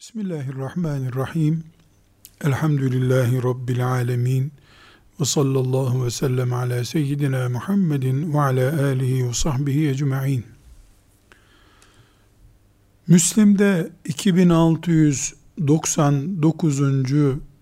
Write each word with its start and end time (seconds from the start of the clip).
Bismillahirrahmanirrahim. 0.00 1.64
Elhamdülillahi 2.44 3.42
Rabbil 3.42 3.86
alemin. 3.86 4.52
Ve 5.20 5.24
sallallahu 5.24 6.04
ve 6.04 6.10
sellem 6.10 6.52
ala 6.52 6.84
seyyidina 6.84 7.48
Muhammedin 7.48 8.34
ve 8.34 8.40
ala 8.40 8.84
alihi 8.84 9.28
ve 9.28 9.32
sahbihi 9.32 9.88
ecma'in. 9.88 10.44
Müslim'de 13.06 13.90
2699. 14.04 16.80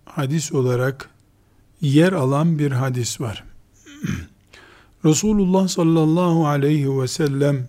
hadis 0.04 0.52
olarak 0.52 1.10
yer 1.80 2.12
alan 2.12 2.58
bir 2.58 2.72
hadis 2.72 3.20
var. 3.20 3.44
Resulullah 5.04 5.68
sallallahu 5.68 6.46
aleyhi 6.46 7.00
ve 7.00 7.08
sellem 7.08 7.68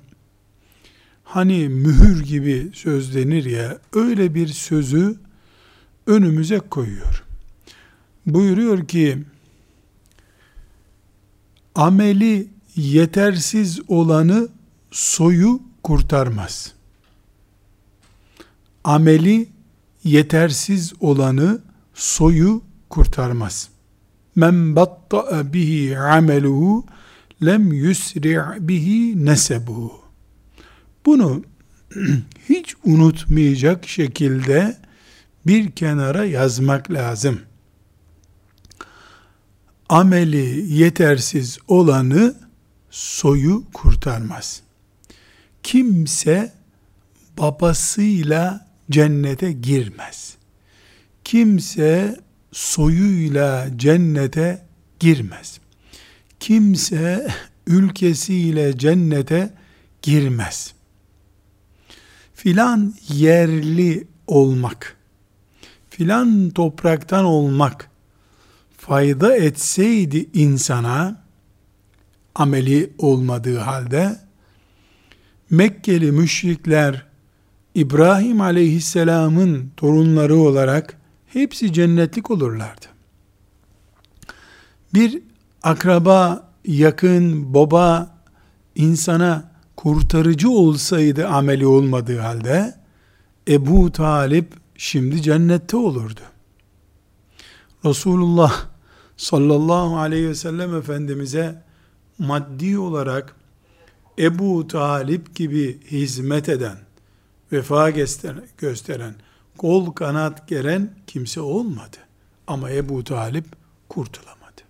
hani 1.28 1.70
mühür 1.70 2.24
gibi 2.24 2.72
söz 2.74 3.16
denir 3.16 3.46
ya 3.46 3.78
öyle 3.94 4.36
bir 4.36 4.48
sözü 4.48 5.16
önümüze 6.08 6.60
koyuyor. 6.60 7.24
Buyuruyor 8.26 8.88
ki 8.88 9.24
ameli 11.76 12.48
yetersiz 12.76 13.80
olanı 13.88 14.48
soyu 14.92 15.62
kurtarmaz. 15.84 16.74
Ameli 18.84 19.50
yetersiz 20.04 20.94
olanı 21.00 21.62
soyu 21.94 22.62
kurtarmaz. 22.90 23.70
Men 24.36 24.76
batta'a 24.76 25.54
bihi 25.54 26.00
ameluhu 26.00 26.86
lem 27.46 27.74
yusri' 27.74 28.68
bihi 28.68 29.26
nesebuhu. 29.26 30.07
Bunu 31.08 31.44
hiç 32.50 32.76
unutmayacak 32.84 33.88
şekilde 33.88 34.78
bir 35.46 35.72
kenara 35.72 36.26
yazmak 36.26 36.92
lazım. 36.92 37.42
Ameli 39.90 40.74
yetersiz 40.74 41.58
olanı 41.68 42.36
soyu 42.90 43.64
kurtarmaz. 43.74 44.62
Kimse 45.64 46.54
babasıyla 47.38 48.68
cennete 48.92 49.52
girmez. 49.52 50.38
Kimse 51.24 52.20
soyuyla 52.52 53.68
cennete 53.78 54.66
girmez. 55.00 55.60
Kimse 56.40 57.28
ülkesiyle 57.68 58.78
cennete 58.78 59.54
girmez 60.02 60.77
filan 62.38 62.94
yerli 63.10 64.08
olmak, 64.28 64.98
filan 65.90 66.50
topraktan 66.50 67.26
olmak 67.26 67.90
fayda 68.78 69.36
etseydi 69.36 70.30
insana, 70.34 71.24
ameli 72.36 72.94
olmadığı 72.98 73.58
halde, 73.58 74.20
Mekkeli 75.50 76.12
müşrikler, 76.12 77.06
İbrahim 77.76 78.42
aleyhisselamın 78.42 79.72
torunları 79.78 80.38
olarak 80.38 80.98
hepsi 81.28 81.74
cennetlik 81.74 82.32
olurlardı. 82.32 82.86
Bir 84.94 85.22
akraba, 85.64 86.50
yakın, 86.66 87.54
baba 87.54 88.18
insana 88.76 89.47
kurtarıcı 89.78 90.50
olsaydı 90.50 91.28
ameli 91.28 91.68
olmadığı 91.68 92.20
halde 92.20 92.76
Ebu 93.48 93.92
Talip 93.92 94.54
şimdi 94.78 95.22
cennette 95.22 95.78
olurdu. 95.78 96.22
Resulullah 97.86 98.66
sallallahu 99.18 99.98
aleyhi 99.98 100.30
ve 100.30 100.36
sellem 100.36 100.76
Efendimiz'e 100.76 101.64
maddi 102.20 102.80
olarak 102.80 103.36
Ebu 104.20 104.68
Talip 104.68 105.36
gibi 105.36 105.80
hizmet 105.92 106.50
eden, 106.50 106.78
vefa 107.52 107.90
gösteren, 108.58 109.16
kol 109.58 109.92
kanat 109.92 110.48
geren 110.48 110.90
kimse 111.08 111.42
olmadı. 111.42 111.98
Ama 112.48 112.72
Ebu 112.72 113.04
Talip 113.04 113.46
kurtulamadı. 113.90 114.62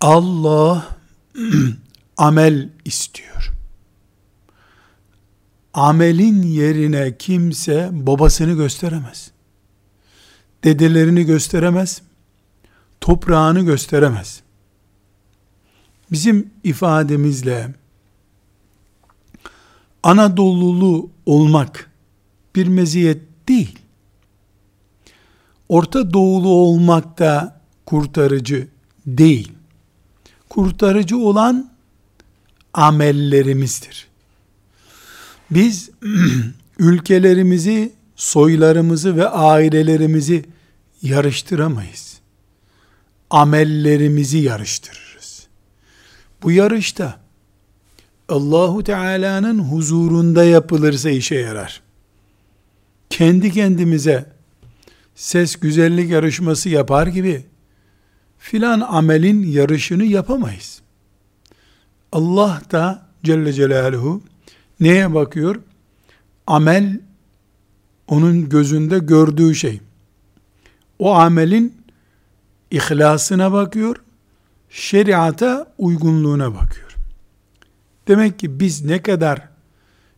Allah 0.00 0.88
amel 2.16 2.68
istiyor. 2.84 3.52
Amelin 5.74 6.42
yerine 6.42 7.16
kimse 7.18 7.90
babasını 7.92 8.52
gösteremez. 8.52 9.30
Dedelerini 10.64 11.24
gösteremez. 11.24 12.02
Toprağını 13.00 13.60
gösteremez. 13.60 14.42
Bizim 16.10 16.50
ifademizle 16.64 17.74
Anadolulu 20.02 21.10
olmak 21.26 21.90
bir 22.56 22.66
meziyet 22.66 23.22
değil. 23.48 23.78
Orta 25.68 26.12
Doğulu 26.12 26.48
olmak 26.48 27.18
da 27.18 27.60
kurtarıcı 27.86 28.68
değil. 29.06 29.52
Kurtarıcı 30.48 31.18
olan 31.18 31.71
amellerimizdir. 32.74 34.08
Biz 35.50 35.90
ülkelerimizi, 36.78 37.92
soylarımızı 38.16 39.16
ve 39.16 39.28
ailelerimizi 39.28 40.44
yarıştıramayız. 41.02 42.20
Amellerimizi 43.30 44.38
yarıştırırız. 44.38 45.46
Bu 46.42 46.50
yarışta 46.50 47.20
Allahu 48.28 48.84
Teala'nın 48.84 49.58
huzurunda 49.58 50.44
yapılırsa 50.44 51.10
işe 51.10 51.34
yarar. 51.34 51.82
Kendi 53.10 53.52
kendimize 53.52 54.26
ses 55.14 55.56
güzellik 55.56 56.10
yarışması 56.10 56.68
yapar 56.68 57.06
gibi 57.06 57.44
filan 58.38 58.80
amelin 58.80 59.42
yarışını 59.42 60.04
yapamayız. 60.04 60.81
Allah 62.12 62.62
da 62.70 63.06
Celle 63.24 63.52
Celaluhu 63.52 64.22
neye 64.80 65.14
bakıyor? 65.14 65.56
Amel 66.46 67.00
onun 68.08 68.48
gözünde 68.48 68.98
gördüğü 68.98 69.54
şey. 69.54 69.80
O 70.98 71.14
amelin 71.14 71.82
ihlasına 72.70 73.52
bakıyor, 73.52 73.96
şeriata 74.70 75.74
uygunluğuna 75.78 76.54
bakıyor. 76.54 76.96
Demek 78.08 78.38
ki 78.38 78.60
biz 78.60 78.84
ne 78.84 79.02
kadar 79.02 79.48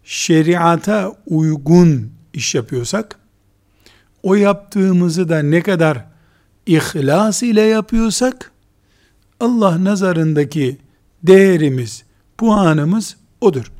şeriata 0.04 1.16
uygun 1.26 2.12
iş 2.32 2.54
yapıyorsak, 2.54 3.18
o 4.22 4.34
yaptığımızı 4.34 5.28
da 5.28 5.42
ne 5.42 5.62
kadar 5.62 6.04
ihlas 6.66 7.42
ile 7.42 7.60
yapıyorsak, 7.60 8.52
Allah 9.40 9.84
nazarındaki 9.84 10.78
değerimiz, 11.26 12.04
puanımız 12.38 13.16
odur. 13.40 13.72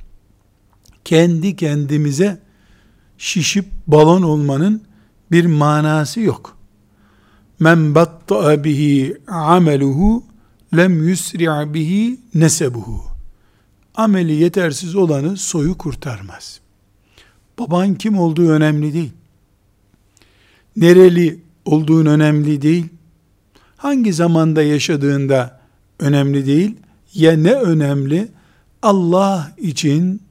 Kendi 1.05 1.57
kendimize 1.57 2.39
şişip 3.19 3.67
balon 3.87 4.23
olmanın 4.23 4.83
bir 5.31 5.47
manası 5.47 6.21
yok. 6.21 6.57
Men 7.61 7.95
batta'a 7.95 8.65
bihi 8.65 9.17
ameluhu 9.29 10.25
lem 10.77 11.09
yusri' 11.09 11.75
bihi 11.75 12.21
nesebuhu. 12.35 13.05
Ameli 13.95 14.33
yetersiz 14.33 14.95
olanı 14.95 15.37
soyu 15.37 15.79
kurtarmaz. 15.79 16.61
Baban 17.59 17.95
kim 17.95 18.19
olduğu 18.19 18.49
önemli 18.49 18.93
değil. 18.95 19.13
Nereli 20.77 21.41
olduğun 21.65 22.07
önemli 22.07 22.63
değil. 22.63 22.87
Hangi 23.77 24.13
zamanda 24.13 24.63
yaşadığında 24.63 25.61
önemli 25.99 26.47
değil 26.47 26.77
ya 27.15 27.37
ne 27.37 27.53
önemli? 27.53 28.29
Allah 28.83 29.53
için 29.59 30.23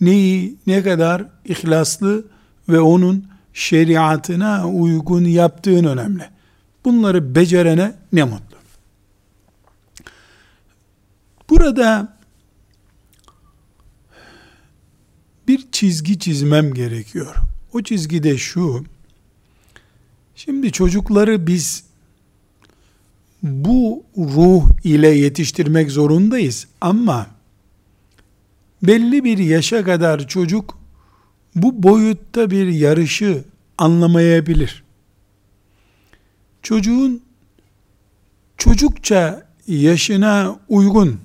neyi 0.00 0.56
ne 0.66 0.82
kadar 0.82 1.26
ihlaslı 1.44 2.24
ve 2.68 2.80
onun 2.80 3.24
şeriatına 3.52 4.68
uygun 4.68 5.24
yaptığın 5.24 5.84
önemli. 5.84 6.28
Bunları 6.84 7.34
becerene 7.34 7.94
ne 8.12 8.24
mutlu. 8.24 8.56
Burada 11.50 12.16
bir 15.48 15.68
çizgi 15.72 16.18
çizmem 16.18 16.74
gerekiyor. 16.74 17.36
O 17.72 17.82
çizgi 17.82 18.22
de 18.22 18.38
şu. 18.38 18.84
Şimdi 20.34 20.72
çocukları 20.72 21.46
biz 21.46 21.84
bu 23.42 24.04
ruh 24.16 24.68
ile 24.84 25.08
yetiştirmek 25.08 25.90
zorundayız 25.90 26.66
ama 26.80 27.26
belli 28.82 29.24
bir 29.24 29.38
yaşa 29.38 29.84
kadar 29.84 30.28
çocuk 30.28 30.78
bu 31.54 31.82
boyutta 31.82 32.50
bir 32.50 32.66
yarışı 32.66 33.44
anlamayabilir. 33.78 34.84
Çocuğun 36.62 37.22
çocukça 38.56 39.46
yaşına 39.66 40.60
uygun 40.68 41.20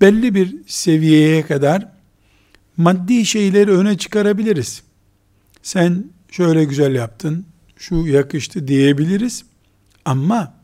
belli 0.00 0.34
bir 0.34 0.56
seviyeye 0.66 1.46
kadar 1.46 1.88
maddi 2.76 3.26
şeyleri 3.26 3.70
öne 3.70 3.98
çıkarabiliriz. 3.98 4.82
Sen 5.62 6.04
şöyle 6.30 6.64
güzel 6.64 6.94
yaptın, 6.94 7.46
şu 7.76 7.94
yakıştı 7.94 8.68
diyebiliriz. 8.68 9.44
Ama 10.04 10.59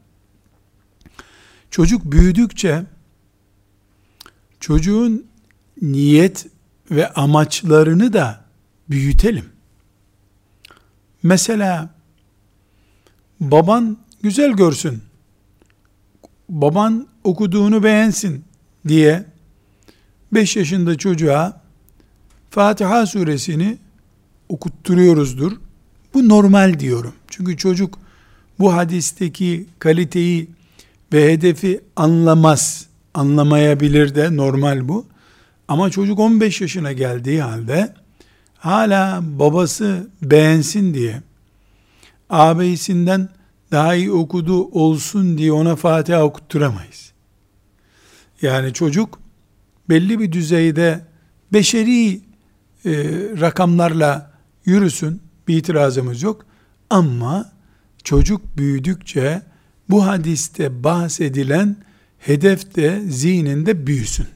çocuk 1.71 2.13
büyüdükçe 2.13 2.85
çocuğun 4.61 5.27
niyet 5.83 6.47
ve 6.91 7.13
amaçlarını 7.13 8.13
da 8.13 8.45
büyütelim. 8.91 9.45
Mesela 11.23 11.95
baban 13.41 13.97
güzel 14.23 14.53
görsün, 14.53 15.03
baban 16.49 17.09
okuduğunu 17.25 17.83
beğensin 17.83 18.45
diye 18.89 19.27
5 20.33 20.57
yaşında 20.57 20.99
çocuğa 20.99 21.63
Fatiha 22.51 23.07
suresini 23.07 23.79
okutturuyoruzdur. 24.49 25.53
Bu 26.15 26.29
normal 26.29 26.81
diyorum. 26.81 27.15
Çünkü 27.29 27.57
çocuk 27.57 27.99
bu 28.59 28.75
hadisteki 28.75 29.67
kaliteyi 29.79 30.51
ve 31.13 31.33
hedefi 31.33 31.81
anlamaz, 31.97 32.87
anlamayabilir 33.15 34.15
de 34.15 34.37
normal 34.37 34.89
bu. 34.89 35.07
Ama 35.69 35.91
çocuk 35.91 36.19
15 36.19 36.61
yaşına 36.61 36.93
geldiği 36.93 37.43
halde 37.43 37.95
hala 38.59 39.21
babası 39.23 40.11
beğensin 40.23 40.95
diye 40.95 41.23
ağabeysinden 42.31 43.29
daha 43.73 43.95
iyi 43.95 44.13
okudu 44.13 44.65
olsun 44.65 45.39
diye 45.39 45.53
ona 45.53 45.77
Fatiha 45.77 46.23
okutturamayız. 46.23 47.13
Yani 48.43 48.73
çocuk 48.73 49.19
belli 49.89 50.21
bir 50.21 50.33
düzeyde 50.33 51.01
beşeri 51.53 52.15
e, 52.15 52.21
rakamlarla 53.41 54.33
yürüsün 54.65 55.23
bir 55.49 55.57
itirazımız 55.57 56.23
yok. 56.23 56.47
Ama 56.91 57.53
çocuk 58.05 58.57
büyüdükçe 58.57 59.43
bu 59.89 60.07
hadiste 60.07 60.85
bahsedilen 60.85 61.77
hedef 62.19 62.75
de 62.75 63.01
zihninde 63.09 63.87
büyüsün. 63.87 64.29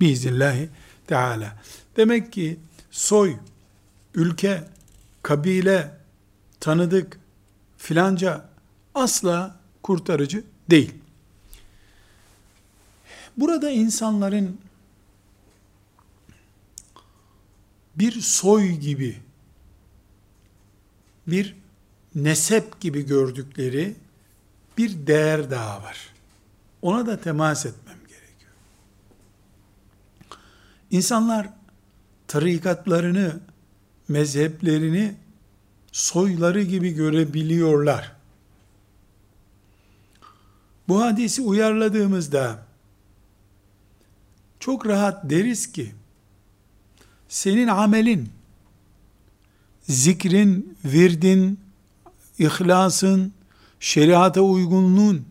Biiznillahü 0.00 0.68
Teala. 1.06 1.62
Demek 1.96 2.32
ki 2.32 2.60
soy, 2.90 3.36
ülke, 4.14 4.64
kabile, 5.22 5.90
tanıdık, 6.60 7.18
filanca 7.78 8.48
asla 8.94 9.60
kurtarıcı 9.82 10.44
değil. 10.70 10.94
Burada 13.36 13.70
insanların 13.70 14.58
bir 17.96 18.20
soy 18.20 18.70
gibi, 18.70 19.16
bir 21.26 21.56
nesep 22.14 22.80
gibi 22.80 23.06
gördükleri 23.06 23.94
bir 24.78 25.06
değer 25.06 25.50
daha 25.50 25.82
var. 25.82 25.98
Ona 26.82 27.06
da 27.06 27.20
temas 27.20 27.66
etmem 27.66 27.98
gerekiyor. 27.98 28.52
İnsanlar 30.90 31.48
tarikatlarını, 32.28 33.40
mezheplerini 34.08 35.14
soyları 35.92 36.62
gibi 36.62 36.90
görebiliyorlar. 36.90 38.12
Bu 40.88 41.02
hadisi 41.02 41.42
uyarladığımızda 41.42 42.66
çok 44.60 44.86
rahat 44.86 45.30
deriz 45.30 45.72
ki 45.72 45.92
senin 47.28 47.68
amelin, 47.68 48.28
zikrin, 49.82 50.78
virdin, 50.84 51.60
ihlasın, 52.38 53.32
şeriata 53.82 54.40
uygunluğun 54.40 55.24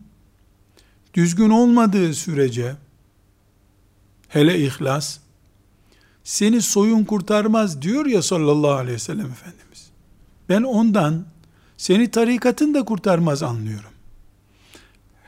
düzgün 1.14 1.50
olmadığı 1.50 2.14
sürece 2.14 2.74
hele 4.28 4.58
ihlas 4.58 5.18
seni 6.24 6.62
soyun 6.62 7.04
kurtarmaz 7.04 7.82
diyor 7.82 8.06
ya 8.06 8.22
sallallahu 8.22 8.72
aleyhi 8.72 8.94
ve 8.94 8.98
sellem 8.98 9.30
Efendimiz. 9.30 9.90
Ben 10.48 10.62
ondan 10.62 11.24
seni 11.76 12.10
tarikatın 12.10 12.74
da 12.74 12.84
kurtarmaz 12.84 13.42
anlıyorum. 13.42 13.90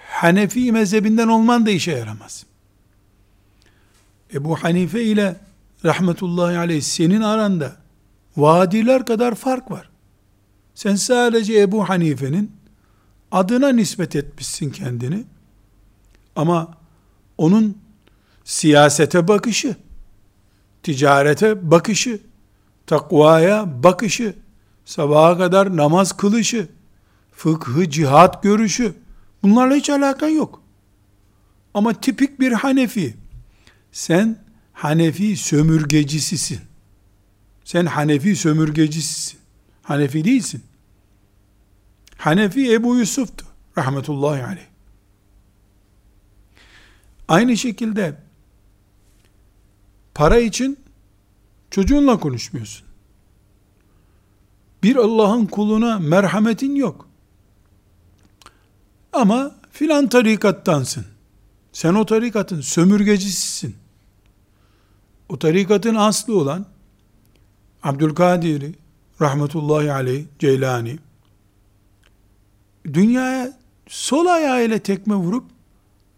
Hanefi 0.09 0.73
mezhebinden 0.73 1.29
olman 1.29 1.67
da 1.67 1.70
işe 1.70 1.93
yaramaz. 1.93 2.47
Ebu 4.35 4.56
Hanife 4.56 5.05
ile 5.05 5.37
rahmetullahi 5.85 6.59
aleyh 6.59 6.82
senin 6.82 7.20
aranda 7.20 7.77
vadiler 8.37 9.06
kadar 9.06 9.35
fark 9.35 9.70
var. 9.70 9.91
Sen 10.75 10.94
sadece 10.94 11.61
Ebu 11.61 11.88
Hanife'nin 11.88 12.54
adına 13.34 13.69
nispet 13.69 14.16
etmişsin 14.16 14.70
kendini. 14.70 15.25
Ama 16.36 16.75
onun 17.38 17.78
siyasete 18.44 19.28
bakışı, 19.28 19.76
ticarete 20.82 21.70
bakışı, 21.70 22.20
takvaya 22.86 23.82
bakışı, 23.82 24.34
sabaha 24.84 25.38
kadar 25.38 25.76
namaz 25.76 26.16
kılışı, 26.16 26.69
fıkhı, 27.32 27.90
cihat 27.90 28.42
görüşü, 28.42 28.94
bunlarla 29.42 29.75
hiç 29.75 29.90
alakan 29.90 30.28
yok. 30.28 30.62
Ama 31.75 31.92
tipik 31.92 32.40
bir 32.40 32.52
Hanefi, 32.52 33.14
sen 33.92 34.38
Hanefi 34.72 35.36
sömürgecisisin. 35.36 36.60
Sen 37.64 37.86
Hanefi 37.86 38.36
sömürgecisisin. 38.36 39.38
Hanefi 39.82 40.25
değilsin. 40.25 40.62
Hanefi 42.25 42.73
Ebu 42.73 42.97
Yusuf'tu. 42.97 43.47
Rahmetullahi 43.79 44.44
aleyh. 44.44 44.67
Aynı 47.29 47.56
şekilde 47.56 48.17
para 50.15 50.38
için 50.38 50.79
çocuğunla 51.71 52.21
konuşmuyorsun. 52.21 52.87
Bir 54.82 54.97
Allah'ın 54.97 55.46
kuluna 55.46 55.98
merhametin 55.98 56.75
yok. 56.75 57.08
Ama 59.13 59.55
filan 59.72 60.08
tarikattansın. 60.08 61.06
Sen 61.72 61.94
o 61.94 62.06
tarikatın 62.06 62.60
sömürgecisisin. 62.60 63.77
O 65.29 65.39
tarikatın 65.39 65.94
aslı 65.94 66.39
olan 66.39 66.67
Abdülkadir 67.82 68.75
rahmetullahi 69.20 69.93
aleyh 69.93 70.25
Ceylani 70.39 70.98
dünyaya 72.93 73.58
sol 73.88 74.26
ayağıyla 74.26 74.79
tekme 74.79 75.14
vurup 75.14 75.44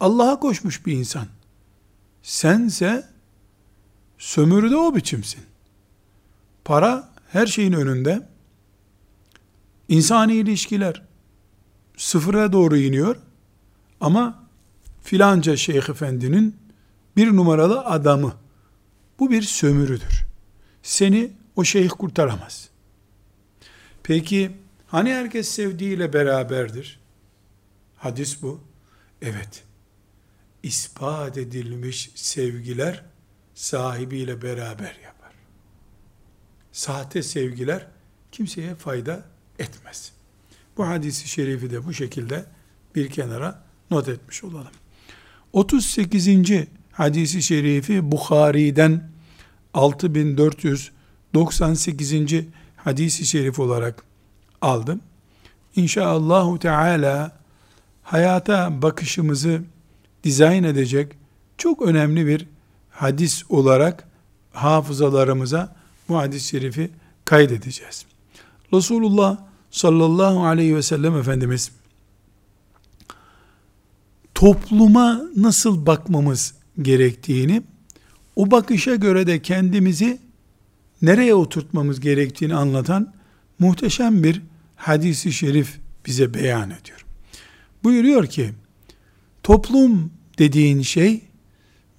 Allah'a 0.00 0.40
koşmuş 0.40 0.86
bir 0.86 0.92
insan. 0.92 1.26
Sense 2.22 3.08
sömürüde 4.18 4.76
o 4.76 4.94
biçimsin. 4.94 5.42
Para 6.64 7.08
her 7.28 7.46
şeyin 7.46 7.72
önünde. 7.72 8.28
İnsani 9.88 10.34
ilişkiler 10.34 11.02
sıfıra 11.96 12.52
doğru 12.52 12.76
iniyor. 12.76 13.16
Ama 14.00 14.46
filanca 15.02 15.56
şeyh 15.56 15.88
efendinin 15.88 16.56
bir 17.16 17.36
numaralı 17.36 17.80
adamı. 17.84 18.34
Bu 19.18 19.30
bir 19.30 19.42
sömürüdür. 19.42 20.26
Seni 20.82 21.32
o 21.56 21.64
şeyh 21.64 21.90
kurtaramaz. 21.98 22.68
Peki 24.02 24.52
hani 24.86 25.12
herkes 25.12 25.48
sevdiğiyle 25.48 26.12
beraberdir? 26.12 27.00
Hadis 27.96 28.42
bu. 28.42 28.60
Evet. 29.22 29.64
İspat 30.62 31.38
edilmiş 31.38 32.10
sevgiler 32.14 33.04
sahibiyle 33.54 34.42
beraber 34.42 34.98
yapar. 35.04 35.32
Sahte 36.72 37.22
sevgiler 37.22 37.86
kimseye 38.32 38.74
fayda 38.74 39.24
etmez. 39.58 40.12
Bu 40.76 40.86
hadisi 40.86 41.28
şerifi 41.28 41.70
de 41.70 41.86
bu 41.86 41.92
şekilde 41.92 42.46
bir 42.94 43.10
kenara 43.10 43.62
not 43.90 44.08
etmiş 44.08 44.44
olalım. 44.44 44.72
38. 45.52 46.28
hadisi 46.92 47.42
şerifi 47.42 48.12
Bukhari'den 48.12 49.10
6498. 49.74 52.32
hadisi 52.76 53.26
şerif 53.26 53.58
olarak 53.58 54.05
aldım. 54.62 55.00
İnşaallahu 55.76 56.58
Teala 56.58 57.32
hayata 58.02 58.82
bakışımızı 58.82 59.62
dizayn 60.24 60.64
edecek 60.64 61.12
çok 61.58 61.82
önemli 61.82 62.26
bir 62.26 62.46
hadis 62.90 63.44
olarak 63.48 64.08
hafızalarımıza 64.52 65.76
bu 66.08 66.16
hadis-i 66.16 66.48
şerifi 66.48 66.90
kaydedeceğiz. 67.24 68.06
Resulullah 68.72 69.38
sallallahu 69.70 70.46
aleyhi 70.46 70.76
ve 70.76 70.82
sellem 70.82 71.16
Efendimiz 71.16 71.70
topluma 74.34 75.22
nasıl 75.36 75.86
bakmamız 75.86 76.54
gerektiğini, 76.82 77.62
o 78.36 78.50
bakışa 78.50 78.94
göre 78.94 79.26
de 79.26 79.42
kendimizi 79.42 80.18
nereye 81.02 81.34
oturtmamız 81.34 82.00
gerektiğini 82.00 82.54
anlatan 82.54 83.15
muhteşem 83.58 84.22
bir 84.22 84.42
hadisi 84.76 85.32
şerif 85.32 85.78
bize 86.06 86.34
beyan 86.34 86.70
ediyor. 86.70 87.06
Buyuruyor 87.84 88.26
ki, 88.26 88.52
toplum 89.42 90.12
dediğin 90.38 90.82
şey, 90.82 91.20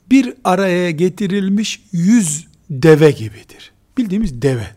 bir 0.09 0.33
araya 0.43 0.91
getirilmiş 0.91 1.83
yüz 1.91 2.47
deve 2.69 3.11
gibidir. 3.11 3.71
Bildiğimiz 3.97 4.41
deve. 4.41 4.67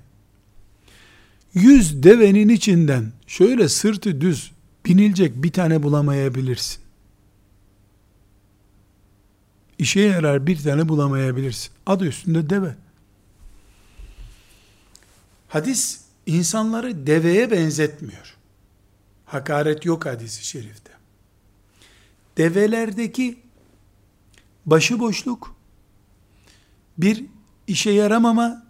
Yüz 1.55 2.03
devenin 2.03 2.49
içinden 2.49 3.13
şöyle 3.27 3.69
sırtı 3.69 4.21
düz 4.21 4.53
binilecek 4.87 5.43
bir 5.43 5.53
tane 5.53 5.83
bulamayabilirsin. 5.83 6.81
İşe 9.79 10.01
yarar 10.01 10.47
bir 10.47 10.63
tane 10.63 10.89
bulamayabilirsin. 10.89 11.71
Adı 11.87 12.07
üstünde 12.07 12.51
deve. 12.51 12.75
Hadis 15.49 16.01
insanları 16.31 17.07
deveye 17.07 17.51
benzetmiyor. 17.51 18.37
Hakaret 19.27 19.85
yok 19.85 20.07
hadisi 20.07 20.47
şerifte. 20.47 20.93
Develerdeki 22.39 23.39
başıboşluk, 24.67 25.57
bir 26.99 27.25
işe 27.67 27.91
yaramama, 27.91 28.67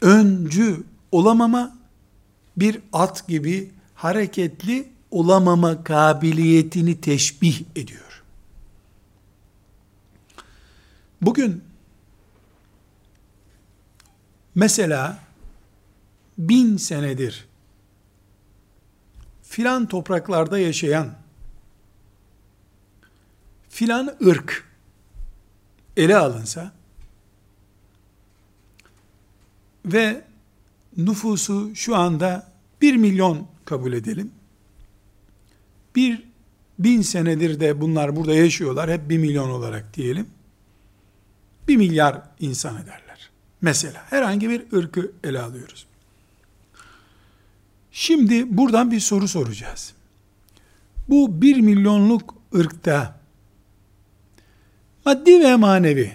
öncü 0.00 0.84
olamama, 1.12 1.76
bir 2.56 2.80
at 2.92 3.28
gibi 3.28 3.70
hareketli 3.94 4.88
olamama 5.10 5.84
kabiliyetini 5.84 7.00
teşbih 7.00 7.62
ediyor. 7.76 8.22
Bugün 11.22 11.62
mesela 14.54 15.29
bin 16.48 16.76
senedir 16.76 17.48
filan 19.42 19.88
topraklarda 19.88 20.58
yaşayan 20.58 21.14
filan 23.68 24.16
ırk 24.26 24.64
ele 25.96 26.16
alınsa 26.16 26.72
ve 29.86 30.24
nüfusu 30.96 31.70
şu 31.74 31.96
anda 31.96 32.52
bir 32.82 32.96
milyon 32.96 33.46
kabul 33.64 33.92
edelim. 33.92 34.32
Bir 35.96 36.22
bin 36.78 37.02
senedir 37.02 37.60
de 37.60 37.80
bunlar 37.80 38.16
burada 38.16 38.34
yaşıyorlar. 38.34 38.90
Hep 38.90 39.10
bir 39.10 39.18
milyon 39.18 39.50
olarak 39.50 39.94
diyelim. 39.94 40.26
Bir 41.68 41.76
milyar 41.76 42.22
insan 42.40 42.76
ederler. 42.76 43.30
Mesela 43.60 44.06
herhangi 44.10 44.50
bir 44.50 44.72
ırkı 44.72 45.12
ele 45.24 45.40
alıyoruz. 45.40 45.89
Şimdi 48.00 48.56
buradan 48.56 48.90
bir 48.90 49.00
soru 49.00 49.28
soracağız. 49.28 49.92
Bu 51.08 51.42
bir 51.42 51.60
milyonluk 51.60 52.34
ırkta 52.54 53.20
maddi 55.04 55.40
ve 55.40 55.56
manevi, 55.56 56.12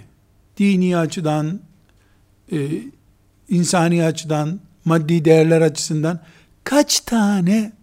dini 0.57 0.97
açıdan, 0.97 1.59
e, 2.51 2.81
insani 3.49 4.03
açıdan, 4.03 4.59
maddi 4.85 5.25
değerler 5.25 5.61
açısından 5.61 6.19
kaç 6.63 6.99
tane 6.99 7.73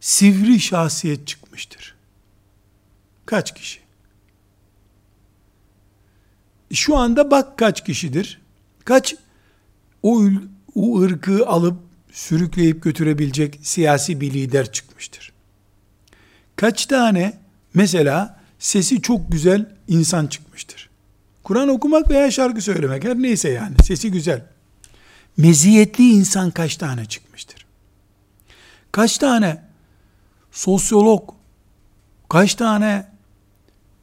sivri 0.00 0.60
şahsiyet 0.60 1.26
çıkmıştır? 1.26 1.94
Kaç 3.26 3.54
kişi? 3.54 3.80
Şu 6.72 6.96
anda 6.96 7.30
bak 7.30 7.58
kaç 7.58 7.84
kişidir? 7.84 8.40
Kaç 8.84 9.16
o, 10.02 10.22
o 10.74 11.00
ırkı 11.00 11.46
alıp 11.46 11.87
sürükleyip 12.18 12.82
götürebilecek 12.82 13.60
siyasi 13.62 14.20
bir 14.20 14.32
lider 14.32 14.72
çıkmıştır? 14.72 15.32
Kaç 16.56 16.86
tane 16.86 17.38
mesela 17.74 18.40
sesi 18.58 19.02
çok 19.02 19.32
güzel 19.32 19.66
insan 19.88 20.26
çıkmıştır? 20.26 20.90
Kur'an 21.44 21.68
okumak 21.68 22.10
veya 22.10 22.30
şarkı 22.30 22.60
söylemek 22.60 23.04
her 23.04 23.16
neyse 23.16 23.48
yani 23.50 23.74
sesi 23.84 24.10
güzel. 24.10 24.44
Meziyetli 25.36 26.10
insan 26.10 26.50
kaç 26.50 26.76
tane 26.76 27.06
çıkmıştır? 27.06 27.66
Kaç 28.92 29.18
tane 29.18 29.62
sosyolog, 30.52 31.34
kaç 32.28 32.54
tane 32.54 33.06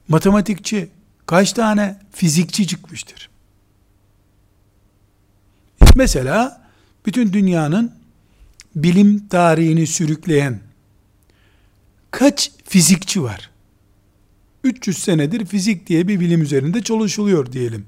matematikçi, 0.07 0.89
kaç 1.25 1.53
tane 1.53 2.00
fizikçi 2.12 2.67
çıkmıştır? 2.67 3.29
Mesela 5.95 6.65
bütün 7.05 7.34
dünyanın 7.34 7.94
bilim 8.75 9.27
tarihini 9.27 9.88
sürükleyen 9.88 10.60
kaç 12.12 12.51
fizikçi 12.63 13.24
var? 13.24 13.50
300 14.63 14.98
senedir 14.98 15.46
fizik 15.46 15.88
diye 15.88 16.08
bir 16.08 16.20
bilim 16.20 16.41
üzerinde 16.41 16.84
çalışılıyor 16.84 17.51
diyelim. 17.51 17.86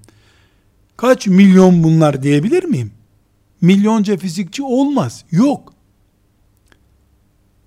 Kaç 0.97 1.27
milyon 1.27 1.83
bunlar 1.83 2.23
diyebilir 2.23 2.63
miyim? 2.63 2.91
Milyonca 3.61 4.17
fizikçi 4.17 4.63
olmaz. 4.63 5.25
Yok. 5.31 5.73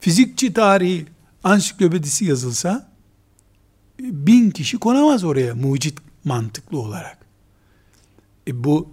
Fizikçi 0.01 0.53
tarihi 0.53 1.07
ansiklopedisi 1.45 2.25
yazılsa 2.25 2.91
bin 3.99 4.51
kişi 4.51 4.79
konamaz 4.79 5.25
oraya 5.25 5.55
mucit 5.55 5.99
mantıklı 6.25 6.79
olarak. 6.79 7.19
E 8.49 8.65
bu 8.65 8.89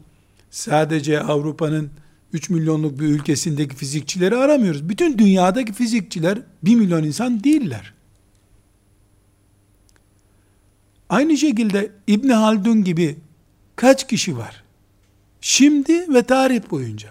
sadece 0.52 1.22
Avrupa'nın 1.22 1.92
3 2.34 2.50
milyonluk 2.50 3.00
bir 3.00 3.06
ülkesindeki 3.06 3.76
fizikçileri 3.76 4.36
aramıyoruz. 4.36 4.90
Bütün 4.90 5.18
dünyadaki 5.18 5.74
fizikçiler 5.74 6.40
1 6.64 6.76
milyon 6.76 7.04
insan 7.04 7.44
değiller. 7.44 7.94
Aynı 11.10 11.38
şekilde 11.38 11.92
İbni 12.08 12.34
Haldun 12.34 12.84
gibi 12.84 13.18
kaç 13.76 14.08
kişi 14.08 14.38
var? 14.38 14.64
Şimdi 15.42 16.14
ve 16.14 16.24
tarih 16.24 16.62
boyunca. 16.72 17.10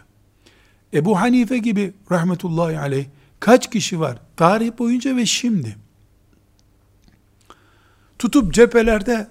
Ebu 0.95 1.21
Hanife 1.21 1.59
gibi 1.59 1.93
rahmetullahi 2.11 2.79
aleyh 2.79 3.07
kaç 3.41 3.71
kişi 3.71 4.01
var? 4.01 4.19
Tarih 4.37 4.79
boyunca 4.79 5.17
ve 5.17 5.27
şimdi. 5.27 5.77
Tutup 8.19 8.55
cephelerde 8.55 9.29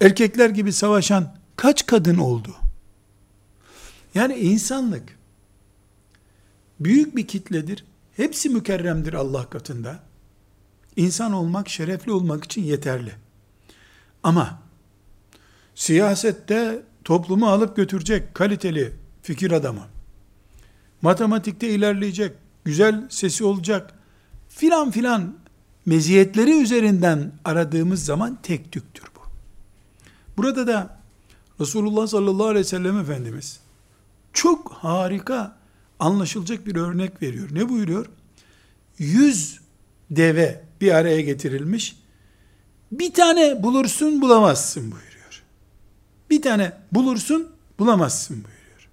erkekler 0.00 0.50
gibi 0.50 0.72
savaşan 0.72 1.36
kaç 1.56 1.86
kadın 1.86 2.18
oldu? 2.18 2.54
Yani 4.14 4.34
insanlık 4.34 5.18
büyük 6.84 7.16
bir 7.16 7.26
kitledir. 7.26 7.84
Hepsi 8.16 8.48
mükerremdir 8.48 9.12
Allah 9.12 9.50
katında. 9.50 10.00
İnsan 10.96 11.32
olmak, 11.32 11.68
şerefli 11.68 12.12
olmak 12.12 12.44
için 12.44 12.62
yeterli. 12.62 13.12
Ama 14.22 14.62
siyasette 15.74 16.82
toplumu 17.04 17.48
alıp 17.48 17.76
götürecek 17.76 18.34
kaliteli 18.34 18.92
fikir 19.22 19.50
adamı, 19.50 19.86
matematikte 21.02 21.68
ilerleyecek, 21.68 22.32
güzel 22.64 23.06
sesi 23.10 23.44
olacak, 23.44 23.94
filan 24.48 24.90
filan 24.90 25.34
meziyetleri 25.86 26.62
üzerinden 26.62 27.32
aradığımız 27.44 28.04
zaman 28.04 28.38
tek 28.42 28.72
tüktür 28.72 29.04
bu. 29.16 29.20
Burada 30.36 30.66
da 30.66 30.98
Resulullah 31.60 32.06
sallallahu 32.06 32.46
aleyhi 32.46 32.64
ve 32.64 32.68
sellem 32.68 32.98
Efendimiz 32.98 33.60
çok 34.32 34.72
harika 34.72 35.56
anlaşılacak 36.02 36.66
bir 36.66 36.76
örnek 36.76 37.22
veriyor. 37.22 37.48
Ne 37.52 37.68
buyuruyor? 37.68 38.06
Yüz 38.98 39.60
deve 40.10 40.64
bir 40.80 40.92
araya 40.92 41.20
getirilmiş. 41.20 41.96
Bir 42.92 43.12
tane 43.12 43.62
bulursun 43.62 44.22
bulamazsın 44.22 44.82
buyuruyor. 44.82 45.42
Bir 46.30 46.42
tane 46.42 46.72
bulursun 46.92 47.48
bulamazsın 47.78 48.36
buyuruyor. 48.36 48.88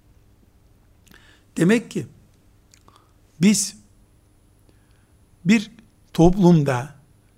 Demek 1.56 1.90
ki 1.90 2.06
biz 3.40 3.76
bir 5.44 5.70
toplumda 6.12 6.94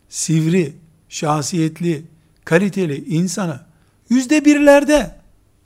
sivri, 0.08 0.72
şahsiyetli, 1.08 2.04
kaliteli 2.44 3.04
insanı 3.04 3.60
yüzde 4.08 4.44
birlerde 4.44 5.16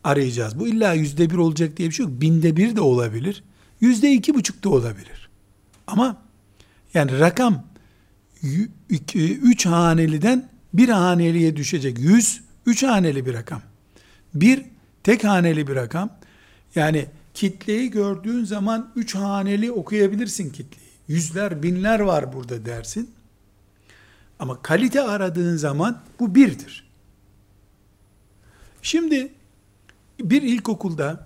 arayacağız. 0.04 0.58
Bu 0.58 0.68
illa 0.68 0.92
yüzde 0.92 1.30
bir 1.30 1.36
olacak 1.36 1.76
diye 1.76 1.88
bir 1.88 1.94
şey 1.94 2.06
yok. 2.06 2.20
Binde 2.20 2.56
bir 2.56 2.76
de 2.76 2.80
olabilir. 2.80 3.42
Yüzde 3.80 4.12
iki 4.12 4.34
buçuk 4.34 4.64
da 4.64 4.68
olabilir. 4.68 5.28
Ama 5.86 6.22
yani 6.94 7.18
rakam 7.20 7.64
üç 9.14 9.66
haneliden 9.66 10.48
bir 10.74 10.88
haneliye 10.88 11.56
düşecek. 11.56 11.98
Yüz, 11.98 12.40
üç 12.66 12.82
haneli 12.82 13.26
bir 13.26 13.34
rakam. 13.34 13.62
Bir, 14.34 14.64
tek 15.02 15.24
haneli 15.24 15.66
bir 15.66 15.74
rakam. 15.74 16.10
Yani 16.74 17.06
kitleyi 17.34 17.90
gördüğün 17.90 18.44
zaman 18.44 18.92
üç 18.96 19.14
haneli 19.14 19.72
okuyabilirsin 19.72 20.50
kitleyi. 20.50 20.90
Yüzler, 21.08 21.62
binler 21.62 22.00
var 22.00 22.32
burada 22.32 22.66
dersin. 22.66 23.10
Ama 24.38 24.62
kalite 24.62 25.02
aradığın 25.02 25.56
zaman 25.56 26.02
bu 26.20 26.34
birdir. 26.34 26.86
Şimdi 28.82 29.32
bir 30.20 30.42
ilkokulda 30.42 31.25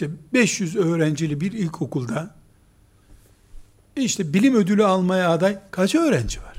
işte 0.00 0.10
500 0.32 0.76
öğrencili 0.76 1.40
bir 1.40 1.52
ilkokulda 1.52 2.34
işte 3.96 4.34
bilim 4.34 4.54
ödülü 4.54 4.84
almaya 4.84 5.30
aday 5.30 5.58
kaç 5.70 5.94
öğrenci 5.94 6.42
var? 6.42 6.56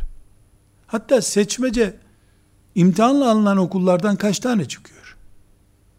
Hatta 0.88 1.22
seçmece 1.22 1.96
imtihanla 2.76 3.32
alınan 3.32 3.58
okullardan 3.58 4.16
kaç 4.16 4.40
tane 4.40 4.68
çıkıyor? 4.68 5.18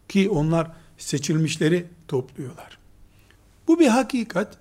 Ki 0.09 0.29
onlar 0.29 0.71
seçilmişleri 0.97 1.85
topluyorlar. 2.07 2.77
Bu 3.67 3.79
bir 3.79 3.87
hakikat. 3.87 4.57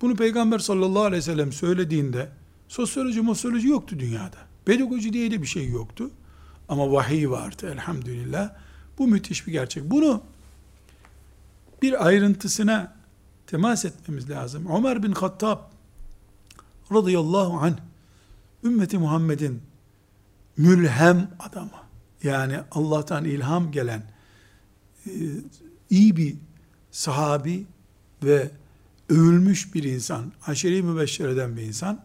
Bunu 0.00 0.16
Peygamber 0.16 0.58
sallallahu 0.58 1.02
aleyhi 1.02 1.18
ve 1.18 1.22
sellem 1.22 1.52
söylediğinde 1.52 2.28
sosyoloji, 2.68 3.20
mosyoloji 3.20 3.68
yoktu 3.68 3.96
dünyada. 3.98 4.38
Pedagoji 4.64 5.12
diye 5.12 5.30
de 5.30 5.42
bir 5.42 5.46
şey 5.46 5.68
yoktu. 5.68 6.10
Ama 6.68 6.92
vahiy 6.92 7.30
vardı 7.30 7.72
elhamdülillah. 7.72 8.50
Bu 8.98 9.06
müthiş 9.06 9.46
bir 9.46 9.52
gerçek. 9.52 9.90
Bunu 9.90 10.22
bir 11.82 12.06
ayrıntısına 12.06 12.96
temas 13.46 13.84
etmemiz 13.84 14.30
lazım. 14.30 14.66
Ömer 14.76 15.02
bin 15.02 15.12
Hattab 15.12 15.58
radıyallahu 16.92 17.58
anh 17.58 17.76
ümmeti 18.64 18.98
Muhammed'in 18.98 19.62
mülhem 20.56 21.30
adamı 21.38 21.70
yani 22.22 22.58
Allah'tan 22.70 23.24
ilham 23.24 23.72
gelen 23.72 24.02
e, 25.06 25.10
iyi 25.90 26.16
bir 26.16 26.36
sahabi 26.90 27.66
ve 28.22 28.50
övülmüş 29.08 29.74
bir 29.74 29.84
insan, 29.84 30.32
aşeri 30.46 30.82
mübeşşer 30.82 31.28
eden 31.28 31.56
bir 31.56 31.62
insan. 31.62 32.04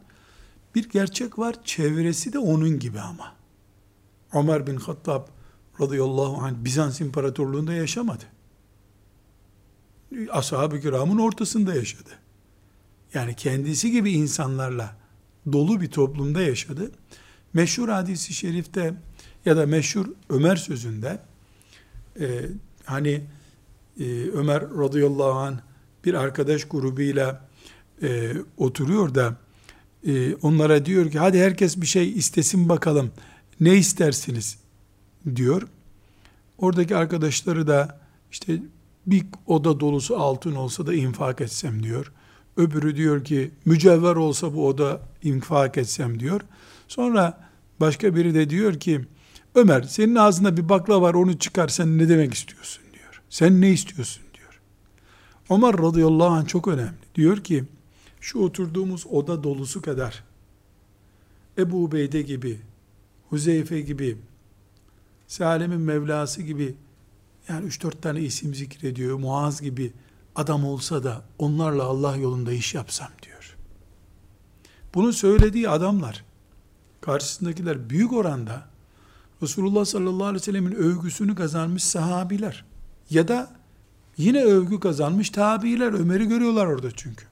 Bir 0.76 0.90
gerçek 0.90 1.40
var, 1.40 1.56
çevresi 1.66 2.34
de 2.34 2.40
onun 2.40 2.80
gibi 2.80 3.00
ama. 3.00 3.34
Ömer 4.34 4.68
bin 4.68 4.76
Hattab 4.76 5.28
radıyallahu 5.82 6.38
anh 6.38 6.54
Bizans 6.56 7.02
İmparatorluğu'nda 7.02 7.74
yaşamadı. 7.74 8.24
Ashab-ı 10.32 10.82
kiramın 10.82 11.18
ortasında 11.18 11.76
yaşadı. 11.76 12.10
Yani 13.14 13.36
kendisi 13.36 13.92
gibi 13.92 14.12
insanlarla 14.12 14.96
dolu 15.52 15.82
bir 15.82 15.92
toplumda 15.92 16.42
yaşadı. 16.42 16.92
Meşhur 17.54 17.90
hadisi 17.90 18.34
şerifte 18.34 18.94
ya 19.46 19.58
da 19.58 19.66
meşhur 19.66 20.06
Ömer 20.30 20.56
sözünde 20.56 21.20
e, 22.20 22.42
hani 22.86 23.22
e, 24.00 24.04
Ömer 24.34 24.62
radıyallahu 24.62 25.40
anh 25.40 25.58
bir 26.06 26.14
arkadaş 26.14 26.66
grubuyla 26.66 27.50
e, 28.04 28.34
oturuyor 28.58 29.16
da 29.16 29.36
e, 30.08 30.36
onlara 30.36 30.86
diyor 30.86 31.12
ki 31.12 31.20
hadi 31.20 31.40
herkes 31.40 31.82
bir 31.82 31.86
şey 31.86 32.12
istesin 32.12 32.70
bakalım 32.70 33.12
ne 33.60 33.78
istersiniz 33.78 34.58
diyor. 35.36 35.68
Oradaki 36.58 36.96
arkadaşları 36.96 37.68
da 37.68 38.00
işte 38.32 38.60
bir 39.06 39.26
oda 39.48 39.80
dolusu 39.80 40.18
altın 40.18 40.56
olsa 40.56 40.88
da 40.88 40.94
infak 40.94 41.42
etsem 41.42 41.84
diyor. 41.84 42.12
Öbürü 42.58 42.96
diyor 42.96 43.24
ki 43.24 43.52
mücevher 43.66 44.16
olsa 44.16 44.54
bu 44.54 44.68
oda 44.68 45.02
infak 45.24 45.78
etsem 45.78 46.20
diyor. 46.20 46.42
Sonra 46.88 47.50
başka 47.80 48.16
biri 48.16 48.34
de 48.34 48.50
diyor 48.50 48.80
ki 48.80 49.02
Ömer 49.56 49.82
senin 49.82 50.16
ağzında 50.16 50.58
bir 50.58 50.70
bakla 50.70 51.02
var 51.02 51.14
onu 51.14 51.40
çıkar 51.40 51.68
sen 51.68 51.98
ne 51.98 52.10
demek 52.10 52.34
istiyorsun 52.34 52.84
diyor. 52.94 53.22
Sen 53.30 53.62
ne 53.62 53.70
istiyorsun 53.72 54.24
diyor. 54.34 54.62
Ömer 55.50 55.78
radıyallahu 55.78 56.28
anh 56.28 56.48
çok 56.48 56.68
önemli. 56.68 56.94
Diyor 57.16 57.38
ki 57.38 57.64
şu 58.22 58.40
oturduğumuz 58.40 59.08
oda 59.08 59.44
dolusu 59.44 59.82
kadar 59.82 60.24
Ebu 61.58 61.84
Ubeyde 61.84 62.22
gibi, 62.22 62.60
Huzeyfe 63.30 63.82
gibi, 63.82 64.18
Salim'in 65.28 65.82
Mevlası 65.82 66.42
gibi 66.42 66.76
yani 67.50 67.68
3-4 67.68 68.02
tane 68.02 68.22
isim 68.22 68.56
zikrediyor. 68.56 69.20
Muaz 69.20 69.62
gibi 69.62 69.94
adam 70.36 70.66
olsa 70.66 71.04
da 71.04 71.24
onlarla 71.38 71.84
Allah 71.84 72.16
yolunda 72.16 72.52
iş 72.52 72.74
yapsam 72.74 73.10
diyor. 73.22 73.58
Bunu 74.94 75.14
söylediği 75.14 75.70
adamlar 75.70 76.24
karşısındakiler 77.02 77.90
büyük 77.90 78.14
oranda 78.14 78.66
Resulullah 79.42 79.86
sallallahu 79.86 80.26
aleyhi 80.26 80.42
ve 80.42 80.46
sellemin 80.46 80.72
övgüsünü 80.72 81.36
kazanmış 81.36 81.84
sahabiler 81.84 82.66
ya 83.10 83.28
da 83.28 83.52
yine 84.18 84.44
övgü 84.44 84.80
kazanmış 84.80 85.30
tabiiler 85.30 85.94
Ömer'i 85.94 86.28
görüyorlar 86.28 86.66
orada 86.66 86.92
çünkü. 86.96 87.26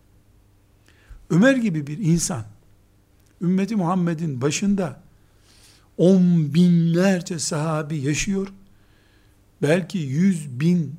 Ömer 1.30 1.56
gibi 1.56 1.88
bir 1.88 1.98
insan 1.98 2.44
ümmeti 3.42 3.76
Muhammed'in 3.76 4.42
başında 4.42 5.02
on 5.98 6.54
binlerce 6.54 7.40
sahabi 7.40 7.98
yaşıyor. 7.98 8.48
Belki 9.62 9.98
yüz 9.98 10.60
bin 10.60 10.96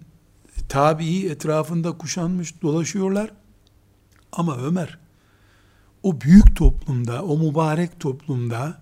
tabii 0.69 1.27
etrafında 1.27 1.99
kuşanmış 1.99 2.63
dolaşıyorlar. 2.63 3.33
Ama 4.33 4.57
Ömer 4.57 4.99
o 6.03 6.21
büyük 6.21 6.57
toplumda, 6.57 7.25
o 7.25 7.39
mübarek 7.39 8.01
toplumda 8.01 8.81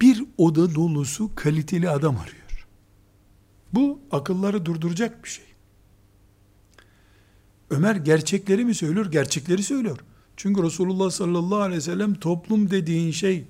bir 0.00 0.24
oda 0.38 0.74
dolusu 0.74 1.30
kaliteli 1.34 1.90
adam 1.90 2.16
arıyor. 2.16 2.66
Bu 3.72 4.00
akılları 4.10 4.66
durduracak 4.66 5.24
bir 5.24 5.28
şey. 5.28 5.44
Ömer 7.70 7.96
gerçekleri 7.96 8.64
mi 8.64 8.74
söylüyor? 8.74 9.12
Gerçekleri 9.12 9.62
söylüyor. 9.62 9.98
Çünkü 10.36 10.62
Resulullah 10.62 11.10
sallallahu 11.10 11.60
aleyhi 11.60 11.76
ve 11.76 11.84
sellem 11.84 12.14
toplum 12.14 12.70
dediğin 12.70 13.10
şey 13.10 13.44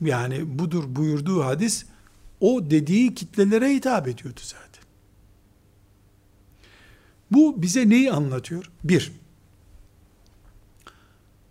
yani 0.00 0.58
budur 0.58 0.84
buyurduğu 0.88 1.44
hadis 1.44 1.86
o 2.44 2.70
dediği 2.70 3.14
kitlelere 3.14 3.74
hitap 3.74 4.08
ediyordu 4.08 4.40
zaten. 4.42 4.84
Bu 7.30 7.62
bize 7.62 7.88
neyi 7.88 8.12
anlatıyor? 8.12 8.70
Bir, 8.84 9.12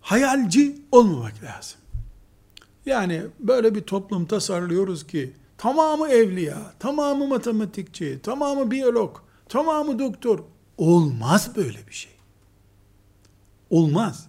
hayalci 0.02 0.76
olmamak 0.92 1.44
lazım. 1.44 1.80
Yani 2.86 3.24
böyle 3.40 3.76
bir 3.76 3.82
toplum 3.82 4.26
tasarlıyoruz 4.26 5.08
ki 5.08 5.34
tamamı 5.58 6.08
evliya, 6.08 6.74
tamamı 6.80 7.28
matematikçi, 7.28 8.20
tamamı 8.24 8.72
biyolog, 8.72 9.18
tamamı 9.50 10.00
doktor. 10.00 10.40
Olmaz 10.78 11.56
böyle 11.56 11.88
bir 11.88 11.94
şey. 11.94 12.12
Olmaz. 13.70 14.28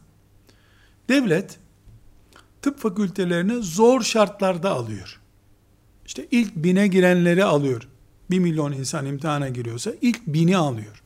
Devlet 1.08 1.58
tıp 2.62 2.78
fakültelerine 2.78 3.62
zor 3.62 4.02
şartlarda 4.02 4.70
alıyor. 4.70 5.23
İşte 6.06 6.28
ilk 6.30 6.56
bine 6.56 6.86
girenleri 6.86 7.44
alıyor. 7.44 7.88
Bir 8.30 8.38
milyon 8.38 8.72
insan 8.72 9.06
imtihana 9.06 9.48
giriyorsa 9.48 9.92
ilk 10.00 10.26
bini 10.26 10.56
alıyor. 10.56 11.02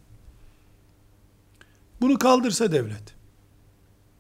Bunu 2.01 2.19
kaldırsa 2.19 2.73
devlet. 2.73 3.15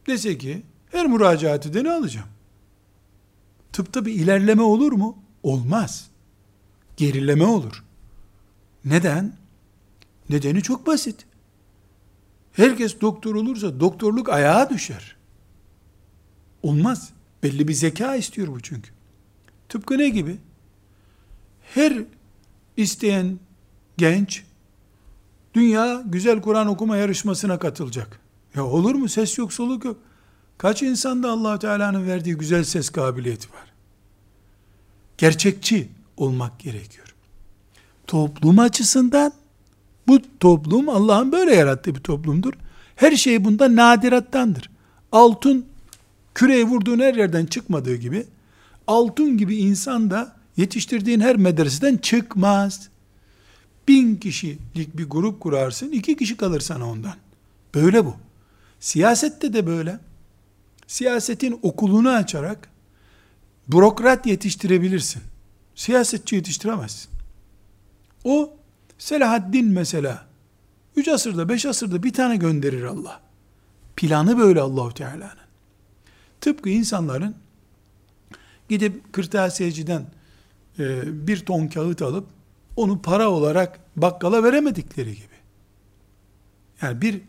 Dese 0.06 0.38
ki 0.38 0.62
her 0.90 1.06
müracaat 1.06 1.66
edeni 1.66 1.90
alacağım. 1.90 2.28
Tıpta 3.72 4.06
bir 4.06 4.12
ilerleme 4.12 4.62
olur 4.62 4.92
mu? 4.92 5.18
Olmaz. 5.42 6.10
Gerileme 6.96 7.44
olur. 7.44 7.84
Neden? 8.84 9.36
Nedeni 10.30 10.62
çok 10.62 10.86
basit. 10.86 11.26
Herkes 12.52 13.00
doktor 13.00 13.34
olursa 13.34 13.80
doktorluk 13.80 14.28
ayağa 14.28 14.70
düşer. 14.70 15.16
Olmaz. 16.62 17.12
Belli 17.42 17.68
bir 17.68 17.72
zeka 17.72 18.14
istiyor 18.14 18.48
bu 18.48 18.60
çünkü. 18.60 18.90
Tıpkı 19.68 19.98
ne 19.98 20.08
gibi? 20.08 20.38
Her 21.74 22.02
isteyen 22.76 23.38
genç 23.96 24.44
dünya 25.54 26.02
güzel 26.06 26.40
Kur'an 26.40 26.66
okuma 26.66 26.96
yarışmasına 26.96 27.58
katılacak. 27.58 28.20
Ya 28.54 28.64
olur 28.64 28.94
mu? 28.94 29.08
Ses 29.08 29.38
yok, 29.38 29.52
soluk 29.52 29.84
yok. 29.84 29.96
Kaç 30.58 30.82
insanda 30.82 31.30
allah 31.30 31.58
Teala'nın 31.58 32.06
verdiği 32.06 32.34
güzel 32.34 32.64
ses 32.64 32.90
kabiliyeti 32.90 33.48
var. 33.52 33.72
Gerçekçi 35.18 35.88
olmak 36.16 36.58
gerekiyor. 36.58 37.14
Toplum 38.06 38.58
açısından 38.58 39.32
bu 40.06 40.20
toplum 40.40 40.88
Allah'ın 40.88 41.32
böyle 41.32 41.54
yarattığı 41.54 41.94
bir 41.94 42.00
toplumdur. 42.00 42.52
Her 42.96 43.12
şey 43.12 43.44
bunda 43.44 43.76
nadirattandır. 43.76 44.70
Altın 45.12 45.66
küreye 46.34 46.64
vurduğun 46.64 46.98
her 46.98 47.14
yerden 47.14 47.46
çıkmadığı 47.46 47.94
gibi 47.94 48.26
altın 48.86 49.38
gibi 49.38 49.56
insan 49.56 50.10
da 50.10 50.36
yetiştirdiğin 50.58 51.20
her 51.20 51.36
medreseden 51.36 51.96
çıkmaz. 51.96 52.88
Bin 53.88 54.16
kişilik 54.16 54.98
bir 54.98 55.10
grup 55.10 55.40
kurarsın, 55.40 55.92
iki 55.92 56.16
kişi 56.16 56.36
kalır 56.36 56.60
sana 56.60 56.90
ondan. 56.90 57.14
Böyle 57.74 58.04
bu. 58.04 58.14
Siyasette 58.80 59.52
de 59.52 59.66
böyle. 59.66 59.98
Siyasetin 60.86 61.58
okulunu 61.62 62.10
açarak 62.10 62.68
bürokrat 63.68 64.26
yetiştirebilirsin. 64.26 65.22
Siyasetçi 65.74 66.36
yetiştiremezsin. 66.36 67.10
O 68.24 68.54
Selahaddin 68.98 69.66
mesela 69.66 70.26
3 70.96 71.08
asırda 71.08 71.48
5 71.48 71.66
asırda 71.66 72.02
bir 72.02 72.12
tane 72.12 72.36
gönderir 72.36 72.84
Allah. 72.84 73.20
Planı 73.96 74.38
böyle 74.38 74.60
Allahu 74.60 74.94
Teala'nın. 74.94 75.48
Tıpkı 76.40 76.68
insanların 76.68 77.34
gidip 78.68 79.12
kırtasiyeciden 79.12 80.06
e, 80.78 81.02
bir 81.26 81.38
ton 81.38 81.68
kağıt 81.68 82.02
alıp 82.02 82.26
onu 82.76 83.02
para 83.02 83.28
olarak 83.30 83.80
bakkala 83.96 84.42
veremedikleri 84.42 85.14
gibi. 85.14 85.38
Yani 86.82 87.00
bir 87.00 87.20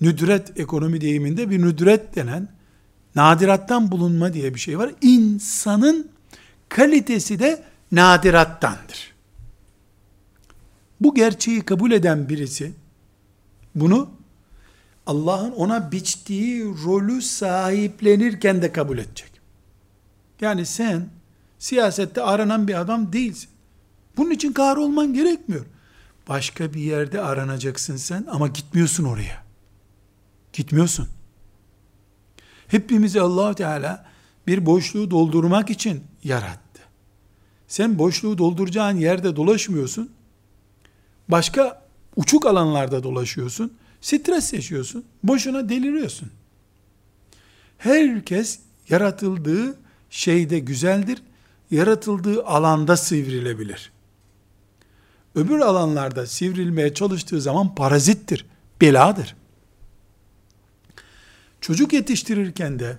nüdret 0.00 0.60
ekonomi 0.60 1.00
deyiminde 1.00 1.50
bir 1.50 1.62
nüdret 1.62 2.16
denen 2.16 2.48
nadirattan 3.14 3.90
bulunma 3.90 4.32
diye 4.32 4.54
bir 4.54 4.60
şey 4.60 4.78
var. 4.78 4.92
İnsanın 5.02 6.10
kalitesi 6.68 7.38
de 7.38 7.64
nadirattandır. 7.92 9.14
Bu 11.00 11.14
gerçeği 11.14 11.60
kabul 11.60 11.92
eden 11.92 12.28
birisi 12.28 12.72
bunu 13.74 14.10
Allah'ın 15.06 15.50
ona 15.50 15.92
biçtiği 15.92 16.64
rolü 16.64 17.22
sahiplenirken 17.22 18.62
de 18.62 18.72
kabul 18.72 18.98
edecek. 18.98 19.30
Yani 20.40 20.66
sen 20.66 21.08
siyasette 21.64 22.22
aranan 22.22 22.68
bir 22.68 22.80
adam 22.80 23.12
değilsin. 23.12 23.50
Bunun 24.16 24.30
için 24.30 24.52
kahrolman 24.52 25.14
gerekmiyor. 25.14 25.64
Başka 26.28 26.74
bir 26.74 26.80
yerde 26.80 27.20
aranacaksın 27.20 27.96
sen 27.96 28.26
ama 28.30 28.48
gitmiyorsun 28.48 29.04
oraya. 29.04 29.44
Gitmiyorsun. 30.52 31.08
Hepimizi 32.68 33.20
allah 33.20 33.54
Teala 33.54 34.06
bir 34.46 34.66
boşluğu 34.66 35.10
doldurmak 35.10 35.70
için 35.70 36.04
yarattı. 36.24 36.80
Sen 37.68 37.98
boşluğu 37.98 38.38
dolduracağın 38.38 38.96
yerde 38.96 39.36
dolaşmıyorsun. 39.36 40.10
Başka 41.28 41.82
uçuk 42.16 42.46
alanlarda 42.46 43.02
dolaşıyorsun. 43.02 43.72
Stres 44.00 44.52
yaşıyorsun. 44.52 45.04
Boşuna 45.22 45.68
deliriyorsun. 45.68 46.30
Herkes 47.78 48.58
yaratıldığı 48.88 49.78
şeyde 50.10 50.58
güzeldir. 50.58 51.22
Yaratıldığı 51.74 52.44
alanda 52.44 52.96
sivrilebilir. 52.96 53.92
Öbür 55.34 55.58
alanlarda 55.58 56.26
sivrilmeye 56.26 56.94
çalıştığı 56.94 57.40
zaman 57.40 57.74
parazittir, 57.74 58.46
beladır. 58.80 59.36
Çocuk 61.60 61.92
yetiştirirken 61.92 62.78
de 62.78 62.98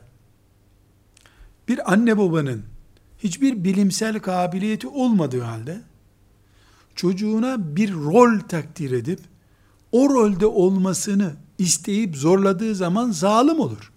bir 1.68 1.94
anne 1.94 2.18
babanın 2.18 2.64
hiçbir 3.18 3.64
bilimsel 3.64 4.20
kabiliyeti 4.20 4.88
olmadığı 4.88 5.42
halde 5.42 5.82
çocuğuna 6.96 7.76
bir 7.76 7.94
rol 7.94 8.40
takdir 8.40 8.92
edip 8.92 9.20
o 9.92 10.10
rolde 10.10 10.46
olmasını 10.46 11.34
isteyip 11.58 12.16
zorladığı 12.16 12.76
zaman 12.76 13.12
zalim 13.12 13.60
olur. 13.60 13.92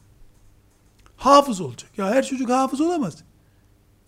Hafız 1.16 1.60
olacak. 1.60 1.90
Ya 1.96 2.06
her 2.06 2.26
çocuk 2.26 2.50
hafız 2.50 2.80
olamaz. 2.80 3.27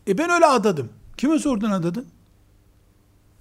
E 0.09 0.19
ben 0.19 0.31
öyle 0.31 0.47
adadım. 0.47 0.89
Kime 1.17 1.39
sordun 1.39 1.71
adadın? 1.71 2.07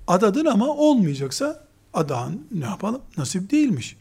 Adadın 0.08 0.46
ama 0.46 0.68
olmayacaksa 0.68 1.68
adağın 1.94 2.48
ne 2.52 2.66
yapalım? 2.66 3.02
Nasip 3.18 3.52
değilmiş. 3.52 3.98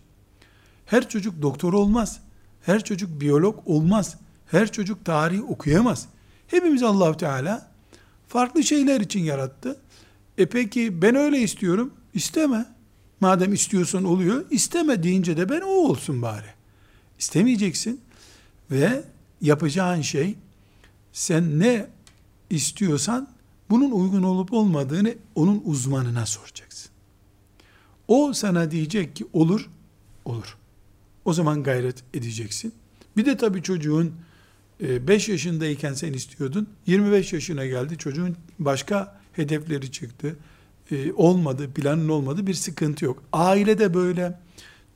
Her 0.87 1.09
çocuk 1.09 1.43
doktor 1.43 1.73
olmaz. 1.73 2.21
Her 2.63 2.85
çocuk 2.85 3.21
biyolog 3.21 3.59
olmaz. 3.67 4.17
Her 4.47 4.73
çocuk 4.73 5.05
tarih 5.05 5.51
okuyamaz. 5.51 6.09
Hepimiz 6.47 6.83
Allahu 6.83 7.17
Teala 7.17 7.71
farklı 8.29 8.65
şeyler 8.65 9.01
için 9.01 9.21
yarattı. 9.21 9.77
E 10.39 10.47
peki 10.47 11.03
ben 11.03 11.15
öyle 11.15 11.39
istiyorum. 11.39 11.95
İsteme. 12.15 12.67
Madem 13.21 13.53
istiyorsan 13.53 14.05
oluyor. 14.05 14.45
İsteme 14.51 15.03
deyince 15.03 15.37
de 15.37 15.49
ben 15.49 15.61
o 15.61 15.71
olsun 15.71 16.23
bari. 16.23 16.47
İstemeyeceksin. 17.19 18.01
Ve 18.71 19.03
yapacağın 19.41 20.01
şey 20.01 20.35
sen 21.13 21.61
ne 21.61 21.87
istiyorsan 22.51 23.29
bunun 23.71 23.91
uygun 23.91 24.23
olup 24.23 24.53
olmadığını 24.53 25.15
onun 25.35 25.63
uzmanına 25.65 26.27
soracaksın. 26.27 26.91
O 28.09 28.33
sana 28.33 28.71
diyecek 28.71 29.17
ki 29.17 29.27
olur, 29.33 29.71
olur. 30.25 30.57
O 31.25 31.33
zaman 31.33 31.63
gayret 31.63 32.05
edeceksin. 32.15 32.73
Bir 33.17 33.27
de 33.27 33.37
tabii 33.37 33.63
çocuğun 33.63 34.15
5 34.81 35.29
e, 35.29 35.33
yaşındayken 35.33 35.95
sen 35.95 36.13
istiyordun. 36.13 36.69
25 36.87 37.33
yaşına 37.33 37.67
geldi. 37.67 37.99
Çocuğun 37.99 38.37
başka 38.59 39.21
hedefleri 39.33 39.93
çıktı. 39.93 40.37
E, 40.91 41.13
olmadı, 41.13 41.71
planın 41.75 42.09
olmadı. 42.09 42.47
Bir 42.47 42.55
sıkıntı 42.55 43.05
yok. 43.05 43.23
Aile 43.33 43.79
de 43.79 43.95
böyle, 43.95 44.39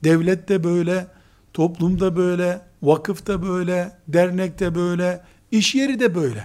devlet 0.04 0.48
de 0.48 0.64
böyle, 0.64 1.06
toplumda 1.52 2.16
böyle, 2.16 2.60
vakıfta 2.82 3.42
böyle, 3.42 3.92
dernekte 4.08 4.74
böyle, 4.74 5.22
iş 5.50 5.74
yeri 5.74 6.00
de 6.00 6.14
böyle. 6.14 6.44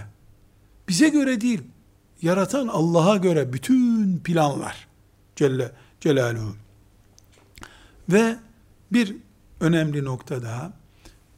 Bize 0.88 1.08
göre 1.08 1.40
değil. 1.40 1.60
Yaratan 2.22 2.68
Allah'a 2.68 3.16
göre 3.16 3.52
bütün 3.52 4.18
planlar. 4.18 4.88
Celle 5.36 5.72
Celaluhu. 6.00 6.56
Ve 8.08 8.36
bir 8.92 9.16
önemli 9.60 10.04
nokta 10.04 10.42
daha. 10.42 10.72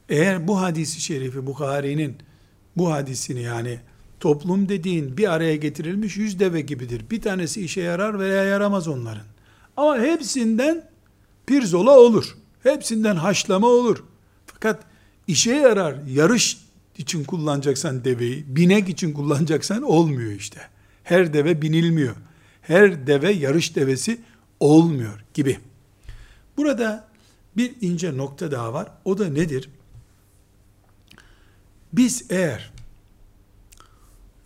Eğer 0.09 0.49
bu 0.49 0.61
hadisi 0.61 1.01
şerifi 1.01 1.47
Bukhari'nin 1.47 2.17
bu 2.77 2.93
hadisini 2.93 3.43
yani 3.43 3.81
toplum 4.21 4.69
dediğin 4.69 5.17
bir 5.17 5.33
araya 5.33 5.57
getirilmiş 5.57 6.17
yüz 6.17 6.39
deve 6.39 6.61
gibidir. 6.61 7.11
Bir 7.11 7.21
tanesi 7.21 7.65
işe 7.65 7.81
yarar 7.81 8.19
veya 8.19 8.45
yaramaz 8.45 8.89
onların. 8.89 9.27
Ama 9.77 9.99
hepsinden 9.99 10.89
pirzola 11.47 11.99
olur. 11.99 12.37
Hepsinden 12.63 13.17
haşlama 13.17 13.67
olur. 13.67 14.05
Fakat 14.47 14.83
işe 15.27 15.53
yarar, 15.55 15.97
yarış 16.07 16.59
için 16.99 17.25
kullanacaksan 17.25 18.05
deveyi, 18.05 18.45
binek 18.57 18.89
için 18.89 19.13
kullanacaksan 19.13 19.83
olmuyor 19.83 20.33
işte. 20.33 20.61
Her 21.05 21.33
deve 21.33 21.63
binilmiyor. 21.63 22.17
Her 22.63 23.07
deve 23.07 23.33
yarış 23.33 23.77
devesi 23.77 24.21
olmuyor 24.61 25.25
gibi. 25.35 25.59
Burada 26.57 27.09
bir 27.57 27.75
ince 27.81 28.17
nokta 28.17 28.51
daha 28.51 28.73
var. 28.73 28.89
O 29.05 29.19
da 29.19 29.29
nedir? 29.29 29.71
Biz 31.93 32.25
eğer 32.31 32.71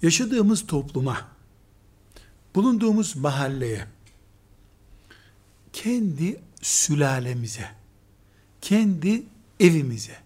yaşadığımız 0.03 0.67
topluma, 0.67 1.29
bulunduğumuz 2.55 3.17
mahalleye, 3.17 3.87
kendi 5.73 6.41
sülalemize, 6.63 7.71
kendi 8.61 9.23
evimize, 9.61 10.17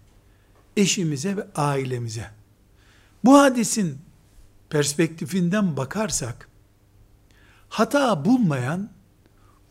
eşimize 0.79 1.37
ve 1.37 1.47
ailemize 1.55 2.31
bu 3.25 3.39
hadisin 3.39 3.97
perspektifinden 4.69 5.77
bakarsak 5.77 6.49
hata 7.69 8.25
bulmayan 8.25 8.89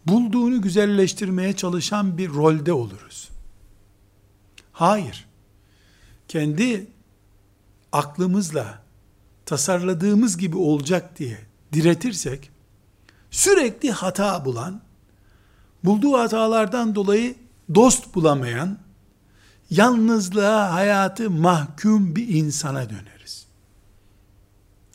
bulduğunu 0.06 0.62
güzelleştirmeye 0.62 1.52
çalışan 1.52 2.18
bir 2.18 2.28
rolde 2.28 2.72
oluruz. 2.72 3.28
Hayır. 4.72 5.28
Kendi 6.28 6.86
aklımızla 7.92 8.82
tasarladığımız 9.46 10.36
gibi 10.38 10.56
olacak 10.56 11.18
diye 11.18 11.38
diretirsek 11.72 12.50
sürekli 13.30 13.90
hata 13.90 14.44
bulan, 14.44 14.80
bulduğu 15.84 16.18
hatalardan 16.18 16.94
dolayı 16.94 17.34
dost 17.74 18.14
bulamayan, 18.14 18.78
yalnızlığa 19.70 20.72
hayatı 20.72 21.30
mahkum 21.30 22.16
bir 22.16 22.28
insana 22.28 22.90
döneriz. 22.90 23.46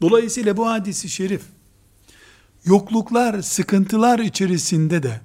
Dolayısıyla 0.02 0.58
bu 0.58 0.70
hadisi 0.70 1.10
şerif 1.10 1.42
yokluklar, 2.66 3.42
sıkıntılar 3.42 4.20
içerisinde 4.20 5.04
de, 5.04 5.22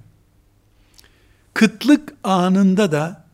kıtlık 1.53 2.13
anında 2.23 2.91
da 2.91 3.25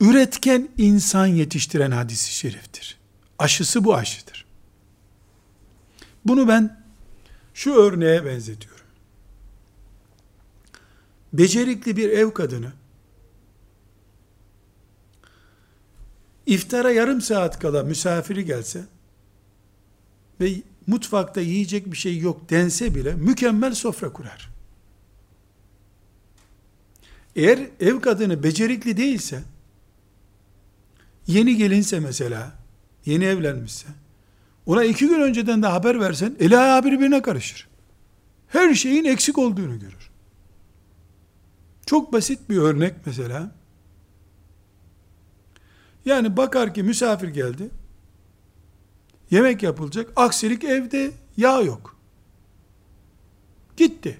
üretken 0.00 0.68
insan 0.78 1.26
yetiştiren 1.26 1.90
hadisi 1.90 2.34
şeriftir. 2.34 2.98
Aşısı 3.38 3.84
bu 3.84 3.94
aşıdır. 3.94 4.44
Bunu 6.24 6.48
ben 6.48 6.82
şu 7.54 7.74
örneğe 7.74 8.24
benzetiyorum. 8.24 8.86
Becerikli 11.32 11.96
bir 11.96 12.10
ev 12.10 12.30
kadını 12.30 12.72
iftara 16.46 16.90
yarım 16.90 17.20
saat 17.20 17.58
kala 17.58 17.82
misafiri 17.82 18.44
gelse 18.44 18.84
ve 20.40 20.52
mutfakta 20.86 21.40
yiyecek 21.40 21.92
bir 21.92 21.96
şey 21.96 22.18
yok 22.18 22.50
dense 22.50 22.94
bile 22.94 23.14
mükemmel 23.14 23.74
sofra 23.74 24.12
kurar. 24.12 24.52
Eğer 27.36 27.58
ev 27.80 28.00
kadını 28.00 28.42
becerikli 28.42 28.96
değilse, 28.96 29.42
yeni 31.26 31.56
gelinse 31.56 32.00
mesela, 32.00 32.52
yeni 33.06 33.24
evlenmişse, 33.24 33.86
ona 34.66 34.84
iki 34.84 35.08
gün 35.08 35.20
önceden 35.20 35.62
de 35.62 35.66
haber 35.66 36.00
versen, 36.00 36.36
eli 36.40 36.58
ayağı 36.58 36.84
birbirine 36.84 37.22
karışır. 37.22 37.68
Her 38.48 38.74
şeyin 38.74 39.04
eksik 39.04 39.38
olduğunu 39.38 39.78
görür. 39.78 40.10
Çok 41.86 42.12
basit 42.12 42.50
bir 42.50 42.56
örnek 42.56 42.94
mesela. 43.06 43.50
Yani 46.04 46.36
bakar 46.36 46.74
ki 46.74 46.82
misafir 46.82 47.28
geldi. 47.28 47.70
Yemek 49.30 49.62
yapılacak. 49.62 50.12
Aksilik 50.16 50.64
evde 50.64 51.12
yağ 51.36 51.60
yok. 51.60 51.96
Gitti. 53.76 54.18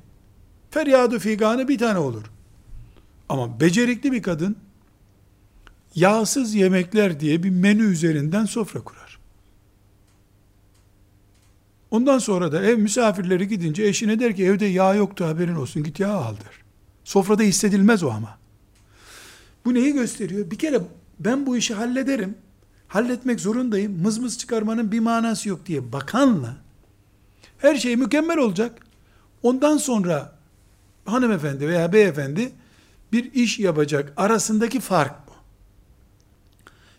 Feryadı 0.70 1.18
figanı 1.18 1.68
bir 1.68 1.78
tane 1.78 1.98
olur. 1.98 2.22
Ama 3.28 3.60
becerikli 3.60 4.12
bir 4.12 4.22
kadın 4.22 4.56
yağsız 5.94 6.54
yemekler 6.54 7.20
diye 7.20 7.42
bir 7.42 7.50
menü 7.50 7.82
üzerinden 7.82 8.44
sofra 8.44 8.80
kurar. 8.80 9.18
Ondan 11.90 12.18
sonra 12.18 12.52
da 12.52 12.62
ev 12.62 12.78
misafirleri 12.78 13.48
gidince 13.48 13.82
eşine 13.84 14.20
der 14.20 14.36
ki 14.36 14.44
evde 14.44 14.66
yağ 14.66 14.94
yoktu 14.94 15.24
haberin 15.24 15.54
olsun 15.54 15.82
git 15.82 16.00
yağ 16.00 16.12
aldır. 16.12 16.62
Sofrada 17.04 17.42
hissedilmez 17.42 18.02
o 18.02 18.10
ama. 18.10 18.38
Bu 19.64 19.74
neyi 19.74 19.92
gösteriyor? 19.92 20.50
Bir 20.50 20.58
kere 20.58 20.80
ben 21.24 21.46
bu 21.46 21.56
işi 21.56 21.74
hallederim. 21.74 22.38
Halletmek 22.88 23.40
zorundayım. 23.40 24.02
Mızmız 24.02 24.38
çıkarmanın 24.38 24.92
bir 24.92 25.00
manası 25.00 25.48
yok 25.48 25.66
diye 25.66 25.92
bakanla 25.92 26.56
her 27.58 27.74
şey 27.74 27.96
mükemmel 27.96 28.38
olacak. 28.38 28.86
Ondan 29.42 29.76
sonra 29.76 30.38
hanımefendi 31.04 31.68
veya 31.68 31.92
beyefendi 31.92 32.52
bir 33.12 33.32
iş 33.32 33.58
yapacak 33.58 34.12
arasındaki 34.16 34.80
fark 34.80 35.28
bu. 35.28 35.32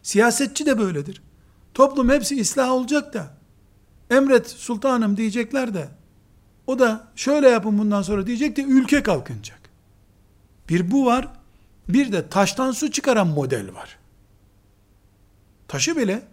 Siyasetçi 0.03 0.65
de 0.65 0.79
böyledir. 0.79 1.21
Toplum 1.73 2.09
hepsi 2.09 2.41
ıslah 2.41 2.71
olacak 2.71 3.13
da 3.13 3.38
emret 4.09 4.49
sultanım 4.49 5.17
diyecekler 5.17 5.73
de 5.73 5.88
o 6.67 6.79
da 6.79 7.07
şöyle 7.15 7.49
yapın 7.49 7.77
bundan 7.77 8.01
sonra 8.01 8.27
diyecek 8.27 8.57
de 8.57 8.63
ülke 8.63 9.03
kalkınacak. 9.03 9.59
Bir 10.69 10.91
bu 10.91 11.05
var. 11.05 11.27
Bir 11.89 12.12
de 12.12 12.29
taştan 12.29 12.71
su 12.71 12.91
çıkaran 12.91 13.27
model 13.27 13.73
var. 13.73 13.97
Taşı 15.67 15.97
bile 15.97 16.28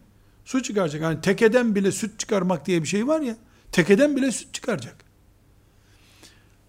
su 0.45 0.63
çıkaracak. 0.63 1.03
Yani 1.03 1.21
tekeden 1.21 1.75
bile 1.75 1.93
süt 1.93 2.19
çıkarmak 2.19 2.67
diye 2.67 2.83
bir 2.83 2.89
şey 2.89 3.07
var 3.07 3.21
ya. 3.21 3.37
Tekeden 3.73 4.17
bile 4.17 4.33
süt 4.33 4.55
çıkaracak. 4.55 5.05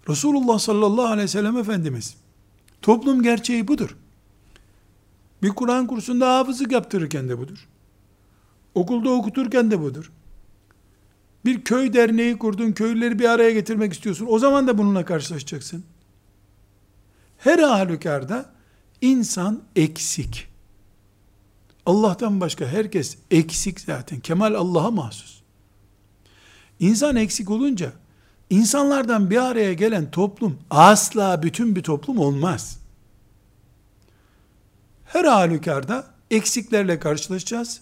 Resulullah 0.08 0.58
sallallahu 0.58 1.06
aleyhi 1.06 1.24
ve 1.24 1.28
sellem 1.28 1.56
Efendimiz 1.56 2.16
toplum 2.82 3.22
gerçeği 3.22 3.68
budur. 3.68 3.96
Bir 5.42 5.48
Kur'an 5.48 5.86
kursunda 5.86 6.38
hafızlık 6.38 6.72
yaptırırken 6.72 7.28
de 7.28 7.38
budur. 7.38 7.68
Okulda 8.74 9.10
okuturken 9.10 9.70
de 9.70 9.80
budur. 9.80 10.12
Bir 11.44 11.64
köy 11.64 11.92
derneği 11.92 12.38
kurdun, 12.38 12.72
köylüleri 12.72 13.18
bir 13.18 13.28
araya 13.28 13.50
getirmek 13.50 13.92
istiyorsun. 13.92 14.26
O 14.30 14.38
zaman 14.38 14.66
da 14.66 14.78
bununla 14.78 15.04
karşılaşacaksın. 15.04 15.84
Her 17.38 17.58
halükarda 17.58 18.52
insan 19.00 19.62
eksik. 19.76 20.51
Allah'tan 21.86 22.40
başka 22.40 22.66
herkes 22.66 23.16
eksik 23.30 23.80
zaten. 23.80 24.20
Kemal 24.20 24.54
Allah'a 24.54 24.90
mahsus. 24.90 25.42
İnsan 26.80 27.16
eksik 27.16 27.50
olunca 27.50 27.92
insanlardan 28.50 29.30
bir 29.30 29.36
araya 29.36 29.72
gelen 29.72 30.10
toplum 30.10 30.58
asla 30.70 31.42
bütün 31.42 31.76
bir 31.76 31.82
toplum 31.82 32.18
olmaz. 32.18 32.78
Her 35.04 35.24
halükarda 35.24 36.06
eksiklerle 36.30 36.98
karşılaşacağız. 36.98 37.80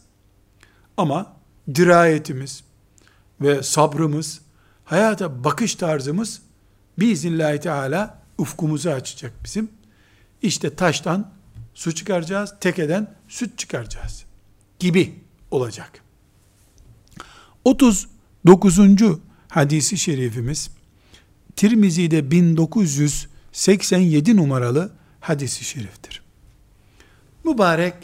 Ama 0.96 1.32
dirayetimiz 1.74 2.64
ve 3.40 3.62
sabrımız, 3.62 4.40
hayata 4.84 5.44
bakış 5.44 5.74
tarzımız 5.74 6.42
biiznillahü 6.98 7.60
teala 7.60 8.18
ufkumuzu 8.38 8.90
açacak 8.90 9.32
bizim. 9.44 9.68
İşte 10.42 10.74
taştan 10.76 11.30
su 11.74 11.94
çıkaracağız, 11.94 12.54
tekeden 12.60 13.14
süt 13.28 13.58
çıkaracağız 13.58 14.24
gibi 14.78 15.14
olacak. 15.50 16.02
39. 17.64 18.78
hadisi 19.48 19.98
şerifimiz 19.98 20.70
Tirmizi'de 21.56 22.30
1987 22.30 24.36
numaralı 24.36 24.92
hadisi 25.20 25.64
şeriftir. 25.64 26.22
Mübarek 27.44 27.94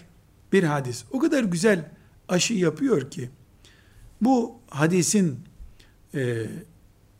bir 0.53 0.63
hadis. 0.63 1.05
O 1.11 1.19
kadar 1.19 1.45
güzel 1.45 1.91
aşı 2.29 2.55
yapıyor 2.55 3.11
ki 3.11 3.31
bu 4.21 4.61
hadisin 4.71 5.41
e, 6.15 6.47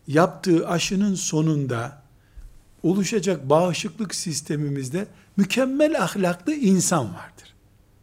yaptığı 0.07 0.69
aşının 0.69 1.15
sonunda 1.15 2.03
oluşacak 2.83 3.51
bağışıklık 3.51 4.15
sistemimizde 4.15 5.07
mükemmel 5.37 6.03
ahlaklı 6.03 6.55
insan 6.55 7.05
vardır. 7.05 7.55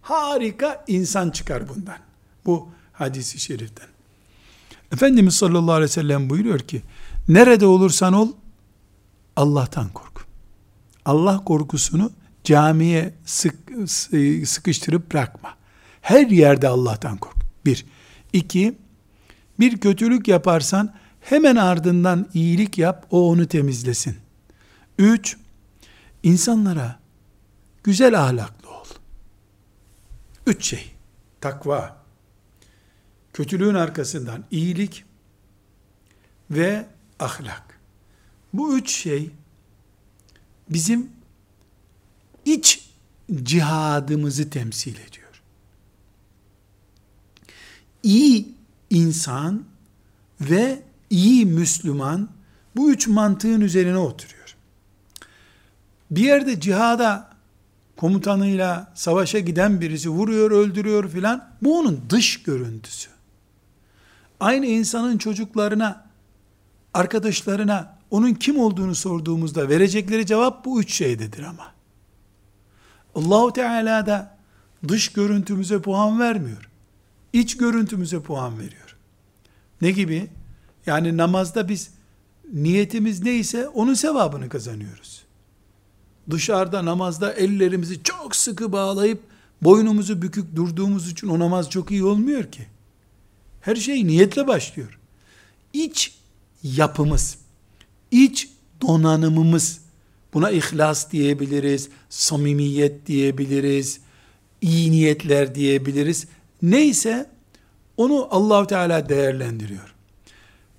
Harika 0.01 0.83
insan 0.87 1.29
çıkar 1.29 1.69
bundan. 1.69 1.97
Bu 2.45 2.69
hadisi 2.93 3.39
şeriften. 3.39 3.87
Efendimiz 4.91 5.35
sallallahu 5.35 5.71
aleyhi 5.71 5.89
ve 5.89 5.93
sellem 5.93 6.29
buyuruyor 6.29 6.59
ki, 6.59 6.81
nerede 7.27 7.65
olursan 7.65 8.13
ol, 8.13 8.31
Allah'tan 9.35 9.89
kork. 9.89 10.25
Allah 11.05 11.43
korkusunu 11.43 12.11
camiye 12.43 13.13
sık, 13.25 13.55
sıkıştırıp 14.45 15.11
bırakma. 15.11 15.49
Her 16.01 16.27
yerde 16.27 16.67
Allah'tan 16.67 17.17
kork. 17.17 17.35
Bir. 17.65 17.85
İki, 18.33 18.77
bir 19.59 19.77
kötülük 19.77 20.27
yaparsan 20.27 20.93
hemen 21.21 21.55
ardından 21.55 22.29
iyilik 22.33 22.77
yap, 22.77 23.07
o 23.11 23.29
onu 23.29 23.47
temizlesin. 23.47 24.17
Üç, 24.97 25.37
insanlara 26.23 26.99
güzel 27.83 28.19
ahlaklı 28.21 28.69
ol. 28.69 28.85
Üç 30.47 30.65
şey, 30.65 30.91
takva, 31.41 32.03
kötülüğün 33.33 33.75
arkasından 33.75 34.43
iyilik 34.51 35.05
ve 36.51 36.85
ahlak. 37.19 37.79
Bu 38.53 38.77
üç 38.77 38.91
şey 38.91 39.31
bizim 40.69 41.09
iç 42.45 42.89
cihadımızı 43.43 44.49
temsil 44.49 44.95
ediyor. 44.95 45.41
İyi 48.03 48.55
insan 48.89 49.65
ve 50.41 50.83
iyi 51.09 51.45
Müslüman 51.45 52.29
bu 52.75 52.91
üç 52.91 53.07
mantığın 53.07 53.61
üzerine 53.61 53.97
oturuyor. 53.97 54.55
Bir 56.11 56.21
yerde 56.21 56.59
cihada 56.59 57.32
komutanıyla 57.97 58.91
savaşa 58.95 59.39
giden 59.39 59.81
birisi 59.81 60.09
vuruyor, 60.09 60.51
öldürüyor 60.51 61.09
filan. 61.09 61.49
Bu 61.61 61.79
onun 61.79 62.01
dış 62.09 62.43
görüntüsü. 62.43 63.09
Aynı 64.39 64.65
insanın 64.65 65.17
çocuklarına, 65.17 66.05
arkadaşlarına 66.93 67.97
onun 68.11 68.33
kim 68.33 68.59
olduğunu 68.59 68.95
sorduğumuzda 68.95 69.69
verecekleri 69.69 70.25
cevap 70.25 70.65
bu 70.65 70.81
üç 70.81 70.93
şeydedir 70.93 71.43
ama. 71.43 71.73
Allahu 73.15 73.53
Teala 73.53 74.05
da 74.05 74.37
dış 74.87 75.09
görüntümüze 75.09 75.81
puan 75.81 76.19
vermiyor. 76.19 76.69
İç 77.33 77.57
görüntümüze 77.57 78.19
puan 78.19 78.59
veriyor. 78.59 78.97
Ne 79.81 79.91
gibi? 79.91 80.27
Yani 80.85 81.17
namazda 81.17 81.69
biz 81.69 81.89
niyetimiz 82.53 83.23
neyse 83.23 83.67
onun 83.67 83.93
sevabını 83.93 84.49
kazanıyoruz. 84.49 85.22
Dışarıda 86.29 86.85
namazda 86.85 87.33
ellerimizi 87.33 88.03
çok 88.03 88.35
sıkı 88.35 88.71
bağlayıp 88.71 89.19
boynumuzu 89.61 90.21
bükük 90.21 90.55
durduğumuz 90.55 91.11
için 91.11 91.27
o 91.27 91.39
namaz 91.39 91.69
çok 91.69 91.91
iyi 91.91 92.03
olmuyor 92.03 92.51
ki. 92.51 92.65
Her 93.61 93.75
şey 93.75 94.07
niyetle 94.07 94.47
başlıyor. 94.47 94.99
İç 95.73 96.13
yapımız, 96.63 97.37
iç 98.11 98.49
donanımımız, 98.81 99.81
buna 100.33 100.51
ihlas 100.51 101.11
diyebiliriz, 101.11 101.89
samimiyet 102.09 103.07
diyebiliriz, 103.07 103.99
iyi 104.61 104.91
niyetler 104.91 105.55
diyebiliriz. 105.55 106.27
Neyse 106.61 107.29
onu 107.97 108.27
Allahu 108.31 108.67
Teala 108.67 109.09
değerlendiriyor. 109.09 109.93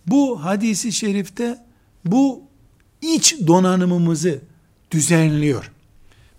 Bu 0.06 0.44
hadisi 0.44 0.92
şerifte 0.92 1.58
bu 2.04 2.42
iç 3.02 3.36
donanımımızı 3.46 4.40
düzenliyor. 4.94 5.70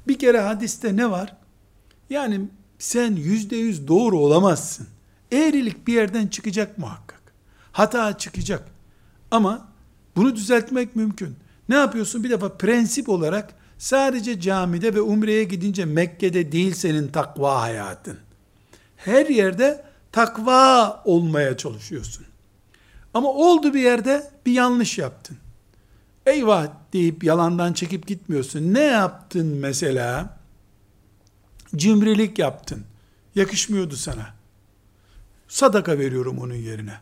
Bir 0.07 0.19
kere 0.19 0.39
hadiste 0.39 0.95
ne 0.95 1.11
var? 1.11 1.35
Yani 2.09 2.41
sen 2.79 3.15
yüzde 3.15 3.55
yüz 3.55 3.87
doğru 3.87 4.19
olamazsın. 4.19 4.87
Eğrilik 5.31 5.87
bir 5.87 5.93
yerden 5.93 6.27
çıkacak 6.27 6.77
muhakkak. 6.77 7.21
Hata 7.71 8.17
çıkacak. 8.17 8.67
Ama 9.31 9.67
bunu 10.15 10.35
düzeltmek 10.35 10.95
mümkün. 10.95 11.35
Ne 11.69 11.75
yapıyorsun? 11.75 12.23
Bir 12.23 12.29
defa 12.29 12.57
prensip 12.57 13.09
olarak 13.09 13.53
sadece 13.77 14.41
camide 14.41 14.95
ve 14.95 15.01
umreye 15.01 15.43
gidince 15.43 15.85
Mekke'de 15.85 16.51
değil 16.51 16.73
senin 16.73 17.07
takva 17.07 17.61
hayatın. 17.61 18.17
Her 18.97 19.25
yerde 19.25 19.85
takva 20.11 21.01
olmaya 21.05 21.57
çalışıyorsun. 21.57 22.25
Ama 23.13 23.29
oldu 23.29 23.73
bir 23.73 23.81
yerde 23.81 24.31
bir 24.45 24.51
yanlış 24.51 24.97
yaptın. 24.97 25.37
Eyvah 26.25 26.67
deyip 26.93 27.23
yalandan 27.23 27.73
çekip 27.73 28.07
gitmiyorsun. 28.07 28.73
Ne 28.73 28.83
yaptın 28.83 29.47
mesela? 29.47 30.37
Cimrilik 31.75 32.39
yaptın. 32.39 32.85
Yakışmıyordu 33.35 33.95
sana. 33.95 34.33
Sadaka 35.47 35.99
veriyorum 35.99 36.39
onun 36.39 36.55
yerine. 36.55 36.99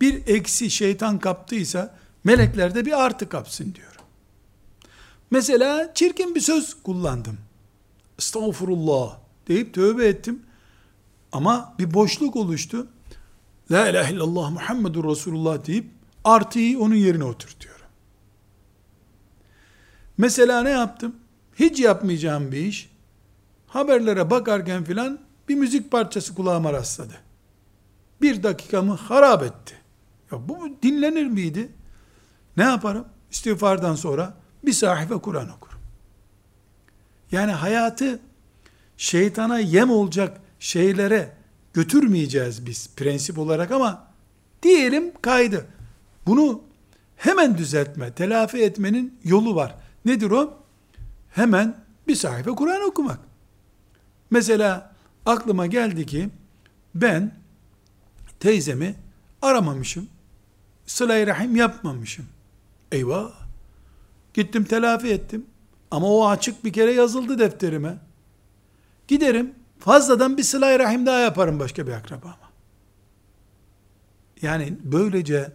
Bir 0.00 0.26
eksi 0.26 0.70
şeytan 0.70 1.18
kaptıysa 1.18 1.94
melekler 2.24 2.74
de 2.74 2.86
bir 2.86 3.04
artı 3.04 3.28
kapsın 3.28 3.74
diyorum. 3.74 4.04
Mesela 5.30 5.94
çirkin 5.94 6.34
bir 6.34 6.40
söz 6.40 6.82
kullandım. 6.82 7.38
Estağfurullah 8.18 9.18
deyip 9.48 9.74
tövbe 9.74 10.06
ettim. 10.06 10.42
Ama 11.32 11.74
bir 11.78 11.94
boşluk 11.94 12.36
oluştu. 12.36 12.86
La 13.70 13.88
ilahe 13.88 14.12
illallah 14.12 14.50
Muhammedur 14.50 15.10
Resulullah 15.10 15.66
deyip 15.66 15.86
artıyı 16.24 16.80
onun 16.80 16.94
yerine 16.94 17.24
oturtuyorum. 17.24 17.69
Mesela 20.20 20.62
ne 20.62 20.70
yaptım? 20.70 21.16
Hiç 21.54 21.80
yapmayacağım 21.80 22.52
bir 22.52 22.56
iş. 22.56 22.90
Haberlere 23.66 24.30
bakarken 24.30 24.84
filan 24.84 25.18
bir 25.48 25.54
müzik 25.54 25.90
parçası 25.90 26.34
kulağıma 26.34 26.72
rastladı. 26.72 27.14
Bir 28.22 28.42
dakikamı 28.42 28.94
harap 28.94 29.42
etti. 29.42 29.74
Ya 30.32 30.48
bu 30.48 30.68
dinlenir 30.82 31.26
miydi? 31.26 31.68
Ne 32.56 32.62
yaparım? 32.62 33.04
İstiğfardan 33.30 33.94
sonra 33.94 34.34
bir 34.64 34.72
sahife 34.72 35.14
Kur'an 35.14 35.50
okurum. 35.50 35.78
Yani 37.32 37.52
hayatı 37.52 38.20
şeytana 38.96 39.58
yem 39.58 39.90
olacak 39.90 40.40
şeylere 40.58 41.32
götürmeyeceğiz 41.72 42.66
biz 42.66 42.90
prensip 42.96 43.38
olarak 43.38 43.70
ama 43.70 44.06
diyelim 44.62 45.12
kaydı. 45.22 45.66
Bunu 46.26 46.62
hemen 47.16 47.58
düzeltme, 47.58 48.12
telafi 48.12 48.58
etmenin 48.58 49.18
yolu 49.24 49.54
var. 49.54 49.74
Nedir 50.04 50.30
o? 50.30 50.58
Hemen 51.30 51.84
bir 52.08 52.14
sayfa 52.14 52.54
Kur'an 52.54 52.82
okumak. 52.82 53.18
Mesela 54.30 54.92
aklıma 55.26 55.66
geldi 55.66 56.06
ki 56.06 56.30
ben 56.94 57.34
teyzemi 58.40 58.94
aramamışım. 59.42 60.08
Sıla-i 60.86 61.26
Rahim 61.26 61.56
yapmamışım. 61.56 62.26
Eyvah! 62.92 63.30
Gittim 64.34 64.64
telafi 64.64 65.08
ettim. 65.08 65.46
Ama 65.90 66.06
o 66.06 66.26
açık 66.28 66.64
bir 66.64 66.72
kere 66.72 66.92
yazıldı 66.92 67.38
defterime. 67.38 67.98
Giderim, 69.08 69.54
fazladan 69.78 70.36
bir 70.36 70.42
sıla 70.42 70.78
rahim 70.78 71.06
daha 71.06 71.18
yaparım 71.18 71.58
başka 71.58 71.86
bir 71.86 71.92
akrabama. 71.92 72.50
Yani 74.42 74.78
böylece 74.82 75.52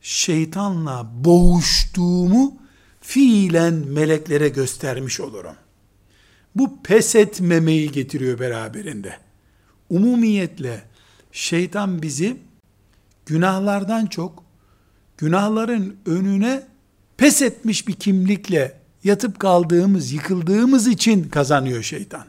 şeytanla 0.00 1.10
boğuştuğumu 1.24 2.56
fiilen 3.08 3.74
meleklere 3.74 4.48
göstermiş 4.48 5.20
olurum. 5.20 5.54
Bu 6.54 6.82
pes 6.82 7.14
etmemeyi 7.14 7.92
getiriyor 7.92 8.38
beraberinde. 8.38 9.16
Umumiyetle 9.90 10.82
şeytan 11.32 12.02
bizi 12.02 12.36
günahlardan 13.26 14.06
çok 14.06 14.44
günahların 15.18 15.96
önüne 16.06 16.66
pes 17.16 17.42
etmiş 17.42 17.88
bir 17.88 17.92
kimlikle 17.92 18.80
yatıp 19.04 19.38
kaldığımız, 19.38 20.12
yıkıldığımız 20.12 20.86
için 20.86 21.28
kazanıyor 21.28 21.82
şeytan. 21.82 22.24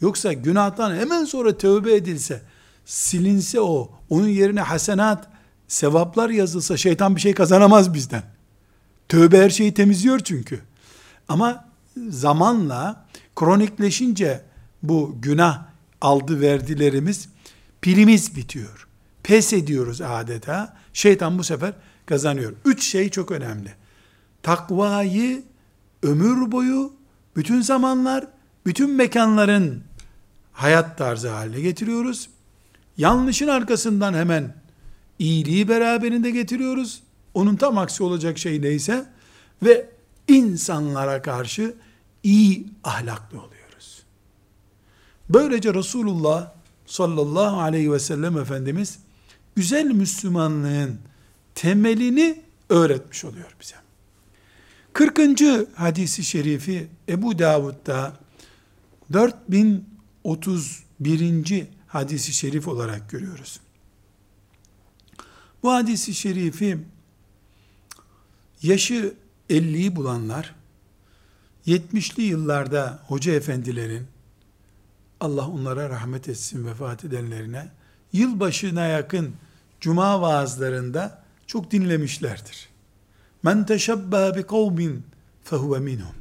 Yoksa 0.00 0.32
günahtan 0.32 0.94
hemen 0.94 1.24
sonra 1.24 1.58
tövbe 1.58 1.94
edilse, 1.94 2.42
silinse 2.84 3.60
o, 3.60 3.90
onun 4.10 4.28
yerine 4.28 4.60
hasenat, 4.60 5.28
sevaplar 5.68 6.30
yazılsa 6.30 6.76
şeytan 6.76 7.16
bir 7.16 7.20
şey 7.20 7.34
kazanamaz 7.34 7.94
bizden. 7.94 8.35
Tövbe 9.08 9.42
her 9.42 9.50
şeyi 9.50 9.74
temizliyor 9.74 10.18
çünkü. 10.18 10.60
Ama 11.28 11.68
zamanla 12.08 13.06
kronikleşince 13.36 14.44
bu 14.82 15.16
günah 15.22 15.64
aldı 16.00 16.40
verdilerimiz 16.40 17.28
pilimiz 17.80 18.36
bitiyor. 18.36 18.88
Pes 19.22 19.52
ediyoruz 19.52 20.00
adeta. 20.00 20.76
Şeytan 20.92 21.38
bu 21.38 21.44
sefer 21.44 21.72
kazanıyor. 22.06 22.52
Üç 22.64 22.86
şey 22.86 23.08
çok 23.08 23.30
önemli. 23.30 23.74
Takvayı 24.42 25.42
ömür 26.02 26.52
boyu 26.52 26.92
bütün 27.36 27.60
zamanlar, 27.60 28.26
bütün 28.66 28.90
mekanların 28.90 29.82
hayat 30.52 30.98
tarzı 30.98 31.28
haline 31.28 31.60
getiriyoruz. 31.60 32.28
Yanlışın 32.96 33.48
arkasından 33.48 34.14
hemen 34.14 34.54
iyiliği 35.18 35.68
beraberinde 35.68 36.30
getiriyoruz. 36.30 37.02
Onun 37.36 37.56
tam 37.56 37.78
aksi 37.78 38.02
olacak 38.02 38.38
şey 38.38 38.62
neyse 38.62 39.06
ve 39.62 39.90
insanlara 40.28 41.22
karşı 41.22 41.74
iyi 42.22 42.66
ahlaklı 42.84 43.38
oluyoruz. 43.38 44.02
Böylece 45.28 45.74
Resulullah 45.74 46.52
sallallahu 46.86 47.60
aleyhi 47.60 47.92
ve 47.92 47.98
sellem 47.98 48.38
Efendimiz 48.38 48.98
güzel 49.56 49.84
Müslümanlığın 49.84 50.98
temelini 51.54 52.42
öğretmiş 52.68 53.24
oluyor 53.24 53.56
bize. 53.60 53.74
40. 54.92 55.18
hadisi 55.74 56.24
şerifi 56.24 56.88
Ebu 57.08 57.38
Davud'da 57.38 58.12
4031. 59.12 61.66
hadisi 61.86 62.32
şerif 62.32 62.68
olarak 62.68 63.10
görüyoruz. 63.10 63.60
Bu 65.62 65.72
hadisi 65.72 66.14
şerifi 66.14 66.78
yaşı 68.62 69.14
50'yi 69.50 69.96
bulanlar 69.96 70.54
70'li 71.66 72.22
yıllarda 72.22 73.02
hoca 73.06 73.32
efendilerin 73.32 74.06
Allah 75.20 75.48
onlara 75.48 75.90
rahmet 75.90 76.28
etsin 76.28 76.66
vefat 76.66 77.04
edenlerine 77.04 77.68
yılbaşına 78.12 78.86
yakın 78.86 79.34
cuma 79.80 80.20
vaazlarında 80.20 81.22
çok 81.46 81.70
dinlemişlerdir. 81.70 82.68
Men 83.42 83.66
teşebbeha 83.66 84.36
bi 84.36 84.42
kavmin 84.42 85.06
fehuve 85.44 85.78
minhum. 85.78 86.14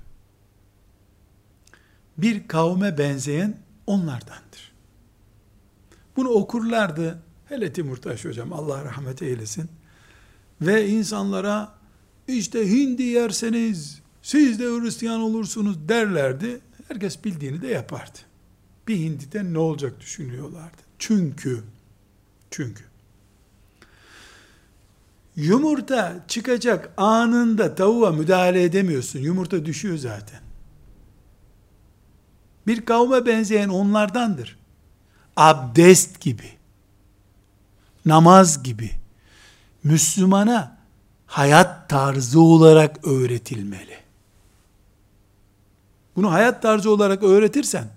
Bir 2.17 2.47
kavme 2.47 2.97
benzeyen 2.97 3.57
onlardandır. 3.87 4.71
Bunu 6.15 6.29
okurlardı. 6.29 7.19
Hele 7.45 7.73
Timurtaş 7.73 8.25
hocam 8.25 8.53
Allah 8.53 8.85
rahmet 8.85 9.21
eylesin. 9.21 9.69
Ve 10.61 10.87
insanlara 10.87 11.73
işte 12.27 12.71
hindi 12.71 13.03
yerseniz 13.03 14.01
siz 14.21 14.59
de 14.59 14.63
Hristiyan 14.63 15.21
olursunuz 15.21 15.89
derlerdi. 15.89 16.59
Herkes 16.87 17.23
bildiğini 17.23 17.61
de 17.61 17.67
yapardı. 17.67 18.19
Bir 18.87 18.97
hindiden 18.97 19.53
ne 19.53 19.59
olacak 19.59 19.99
düşünüyorlardı. 19.99 20.81
Çünkü 20.99 21.63
çünkü 22.51 22.83
Yumurta 25.35 26.23
çıkacak 26.27 26.93
anında 26.97 27.75
tavuğa 27.75 28.11
müdahale 28.11 28.63
edemiyorsun. 28.63 29.19
Yumurta 29.19 29.65
düşüyor 29.65 29.97
zaten. 29.97 30.39
Bir 32.67 32.85
kavme 32.85 33.25
benzeyen 33.25 33.69
onlardandır. 33.69 34.57
Abdest 35.35 36.21
gibi, 36.21 36.49
namaz 38.05 38.63
gibi, 38.63 38.91
Müslümana 39.83 40.74
hayat 41.35 41.89
tarzı 41.89 42.41
olarak 42.41 43.07
öğretilmeli. 43.07 43.97
Bunu 46.15 46.31
hayat 46.31 46.61
tarzı 46.61 46.91
olarak 46.91 47.23
öğretirsen, 47.23 47.87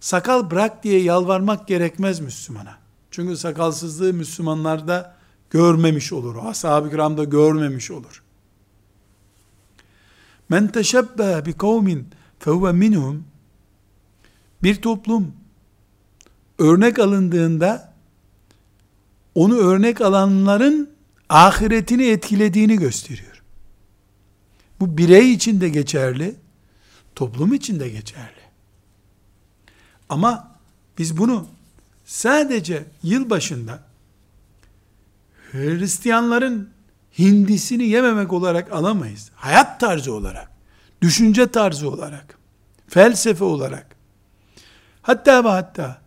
sakal 0.00 0.50
bırak 0.50 0.84
diye 0.84 1.02
yalvarmak 1.02 1.68
gerekmez 1.68 2.20
Müslümana. 2.20 2.78
Çünkü 3.10 3.36
sakalsızlığı 3.36 4.12
Müslümanlarda 4.12 5.14
görmemiş 5.50 6.12
olur. 6.12 6.36
Ashab-ı 6.44 6.90
kiram 6.90 7.18
da 7.18 7.24
görmemiş 7.24 7.90
olur. 7.90 8.22
Men 10.48 10.68
teşebbe 10.68 11.46
bi 11.46 11.52
kavmin 11.52 12.08
fehuve 12.38 12.72
minhum 12.72 13.24
bir 14.62 14.82
toplum 14.82 15.32
örnek 16.58 16.98
alındığında 16.98 17.92
onu 19.34 19.56
örnek 19.56 20.00
alanların 20.00 20.95
ahiretini 21.28 22.06
etkilediğini 22.06 22.76
gösteriyor. 22.76 23.42
Bu 24.80 24.98
birey 24.98 25.32
için 25.32 25.60
de 25.60 25.68
geçerli, 25.68 26.34
toplum 27.14 27.54
için 27.54 27.80
de 27.80 27.88
geçerli. 27.88 28.46
Ama 30.08 30.56
biz 30.98 31.18
bunu 31.18 31.46
sadece 32.04 32.84
yıl 33.02 33.30
başında 33.30 33.82
Hristiyanların 35.52 36.70
hindisini 37.18 37.88
yememek 37.88 38.32
olarak 38.32 38.72
alamayız. 38.72 39.30
Hayat 39.34 39.80
tarzı 39.80 40.12
olarak, 40.12 40.50
düşünce 41.02 41.46
tarzı 41.46 41.90
olarak, 41.90 42.38
felsefe 42.88 43.44
olarak, 43.44 43.96
hatta 45.02 45.44
ve 45.44 45.48
hatta 45.48 46.02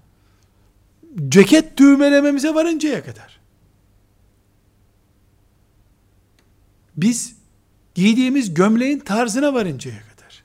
ceket 1.29 1.77
düğmelememize 1.77 2.55
varıncaya 2.55 3.03
kadar. 3.05 3.38
Biz 7.01 7.39
Giydiğimiz 7.99 8.53
gömleğin 8.53 8.99
tarzına 8.99 9.53
varıncaya 9.53 9.99
kadar. 9.99 10.43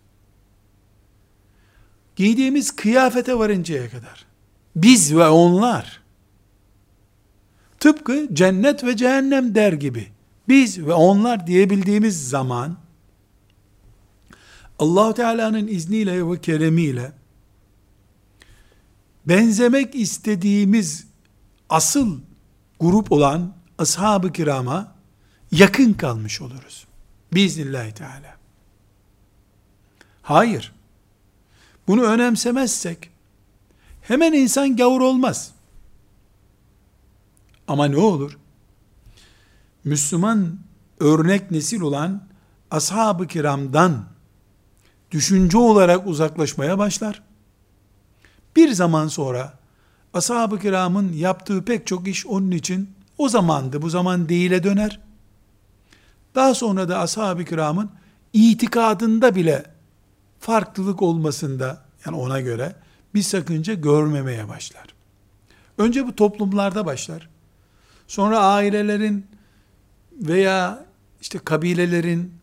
Giydiğimiz 2.16 2.76
kıyafete 2.76 3.38
varıncaya 3.38 3.90
kadar. 3.90 4.26
Biz 4.76 5.16
ve 5.16 5.28
onlar. 5.28 6.02
Tıpkı 7.80 8.28
cennet 8.32 8.84
ve 8.84 8.96
cehennem 8.96 9.54
der 9.54 9.72
gibi. 9.72 10.08
Biz 10.48 10.86
ve 10.86 10.92
onlar 10.92 11.46
diyebildiğimiz 11.46 12.28
zaman 12.28 12.76
allah 14.78 15.14
Teala'nın 15.14 15.66
izniyle 15.66 16.30
ve 16.30 16.40
keremiyle 16.40 17.12
benzemek 19.26 19.94
istediğimiz 19.94 21.06
asıl 21.68 22.20
grup 22.80 23.12
olan 23.12 23.54
ashab-ı 23.78 24.32
kirama 24.32 24.93
yakın 25.54 25.92
kalmış 25.92 26.40
oluruz. 26.40 26.86
Biiznillahü 27.32 27.94
Teala. 27.94 28.36
Hayır. 30.22 30.72
Bunu 31.88 32.02
önemsemezsek 32.02 33.10
hemen 34.02 34.32
insan 34.32 34.76
gavur 34.76 35.00
olmaz. 35.00 35.52
Ama 37.68 37.86
ne 37.86 37.96
olur? 37.96 38.38
Müslüman 39.84 40.58
örnek 41.00 41.50
nesil 41.50 41.80
olan 41.80 42.28
ashab-ı 42.70 43.26
kiramdan 43.26 44.04
düşünce 45.10 45.58
olarak 45.58 46.06
uzaklaşmaya 46.06 46.78
başlar. 46.78 47.22
Bir 48.56 48.72
zaman 48.72 49.08
sonra 49.08 49.58
ashab-ı 50.14 50.58
kiramın 50.58 51.12
yaptığı 51.12 51.64
pek 51.64 51.86
çok 51.86 52.08
iş 52.08 52.26
onun 52.26 52.50
için 52.50 52.90
o 53.18 53.28
zamandı, 53.28 53.82
bu 53.82 53.90
zaman 53.90 54.28
değile 54.28 54.62
döner. 54.62 55.03
Daha 56.34 56.54
sonra 56.54 56.88
da 56.88 56.98
ashab-ı 56.98 57.44
kiramın 57.44 57.90
itikadında 58.32 59.34
bile 59.34 59.64
farklılık 60.40 61.02
olmasında, 61.02 61.84
yani 62.06 62.16
ona 62.16 62.40
göre 62.40 62.76
bir 63.14 63.22
sakınca 63.22 63.74
görmemeye 63.74 64.48
başlar. 64.48 64.86
Önce 65.78 66.06
bu 66.06 66.16
toplumlarda 66.16 66.86
başlar. 66.86 67.28
Sonra 68.06 68.38
ailelerin 68.38 69.26
veya 70.12 70.84
işte 71.20 71.38
kabilelerin 71.38 72.34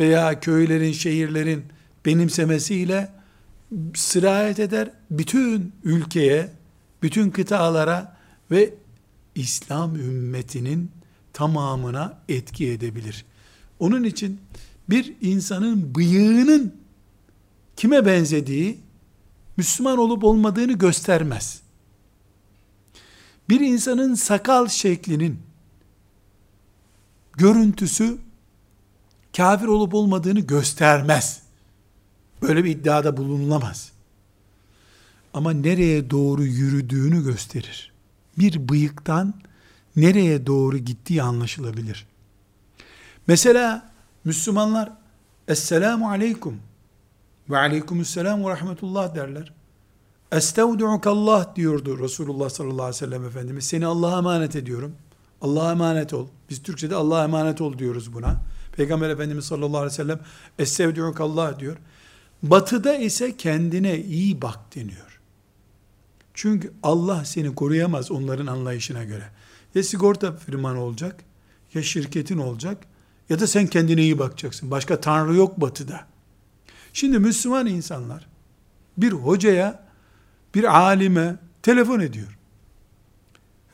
veya 0.00 0.40
köylerin, 0.40 0.92
şehirlerin 0.92 1.64
benimsemesiyle 2.06 3.12
sirayet 3.94 4.58
eder. 4.58 4.90
Bütün 5.10 5.72
ülkeye, 5.84 6.50
bütün 7.02 7.30
kıtalara 7.30 8.16
ve 8.50 8.74
İslam 9.34 9.96
ümmetinin 9.96 10.90
tamamına 11.32 12.18
etki 12.28 12.70
edebilir. 12.70 13.24
Onun 13.78 14.04
için 14.04 14.40
bir 14.90 15.14
insanın 15.20 15.94
bıyığının 15.94 16.74
kime 17.76 18.06
benzediği 18.06 18.78
Müslüman 19.56 19.98
olup 19.98 20.24
olmadığını 20.24 20.72
göstermez. 20.72 21.60
Bir 23.48 23.60
insanın 23.60 24.14
sakal 24.14 24.68
şeklinin 24.68 25.38
görüntüsü 27.32 28.18
kafir 29.36 29.66
olup 29.66 29.94
olmadığını 29.94 30.40
göstermez. 30.40 31.42
Böyle 32.42 32.64
bir 32.64 32.70
iddiada 32.70 33.16
bulunulamaz. 33.16 33.92
Ama 35.34 35.50
nereye 35.52 36.10
doğru 36.10 36.44
yürüdüğünü 36.44 37.24
gösterir. 37.24 37.92
Bir 38.38 38.68
bıyıktan 38.68 39.34
nereye 39.96 40.46
doğru 40.46 40.78
gittiği 40.78 41.22
anlaşılabilir. 41.22 42.06
Mesela 43.26 43.92
Müslümanlar 44.24 44.92
Esselamu 45.48 46.10
Aleyküm 46.10 46.60
ve 47.50 47.58
Aleykümselam 47.58 48.44
ve 48.44 48.50
Rahmetullah 48.50 49.14
derler. 49.14 49.52
Estevdu'ukallah 50.32 51.56
diyordu 51.56 51.98
Resulullah 51.98 52.50
sallallahu 52.50 52.82
aleyhi 52.82 53.02
ve 53.02 53.06
sellem 53.06 53.24
Efendimiz. 53.24 53.64
Seni 53.64 53.86
Allah'a 53.86 54.18
emanet 54.18 54.56
ediyorum. 54.56 54.96
Allah'a 55.40 55.72
emanet 55.72 56.14
ol. 56.14 56.26
Biz 56.50 56.62
Türkçe'de 56.62 56.94
Allah'a 56.94 57.24
emanet 57.24 57.60
ol 57.60 57.78
diyoruz 57.78 58.12
buna. 58.12 58.40
Peygamber 58.76 59.10
Efendimiz 59.10 59.44
sallallahu 59.44 59.76
aleyhi 59.76 59.92
ve 59.92 59.96
sellem 59.96 60.20
Estevdu'ukallah 60.58 61.58
diyor. 61.58 61.76
Batıda 62.42 62.96
ise 62.96 63.36
kendine 63.36 64.00
iyi 64.00 64.42
bak 64.42 64.76
deniyor. 64.76 65.20
Çünkü 66.34 66.72
Allah 66.82 67.24
seni 67.24 67.54
koruyamaz 67.54 68.10
onların 68.10 68.46
anlayışına 68.46 69.04
göre. 69.04 69.24
Ya 69.74 69.82
sigorta 69.82 70.32
firman 70.36 70.76
olacak, 70.76 71.24
ya 71.74 71.82
şirketin 71.82 72.38
olacak, 72.38 72.86
ya 73.28 73.40
da 73.40 73.46
sen 73.46 73.66
kendine 73.66 74.02
iyi 74.02 74.18
bakacaksın. 74.18 74.70
Başka 74.70 75.00
tanrı 75.00 75.34
yok 75.34 75.60
batıda. 75.60 76.06
Şimdi 76.92 77.18
Müslüman 77.18 77.66
insanlar 77.66 78.26
bir 78.96 79.12
hocaya, 79.12 79.84
bir 80.54 80.78
alime 80.78 81.36
telefon 81.62 82.00
ediyor. 82.00 82.38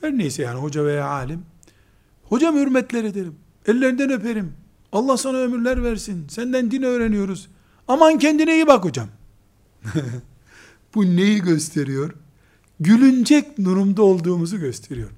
Her 0.01 0.17
neyse 0.17 0.43
yani 0.43 0.59
hoca 0.59 0.85
veya 0.85 1.07
alim. 1.07 1.45
Hocam 2.23 2.55
hürmetler 2.55 3.03
ederim. 3.03 3.35
Ellerinden 3.67 4.09
öperim. 4.09 4.53
Allah 4.91 5.17
sana 5.17 5.37
ömürler 5.37 5.83
versin. 5.83 6.27
Senden 6.27 6.71
din 6.71 6.83
öğreniyoruz. 6.83 7.47
Aman 7.87 8.19
kendine 8.19 8.55
iyi 8.55 8.67
bak 8.67 8.83
hocam. 8.83 9.07
Bu 10.95 11.05
neyi 11.05 11.41
gösteriyor? 11.41 12.13
Gülünecek 12.79 13.57
durumda 13.57 14.03
olduğumuzu 14.03 14.59
gösteriyor. 14.59 15.09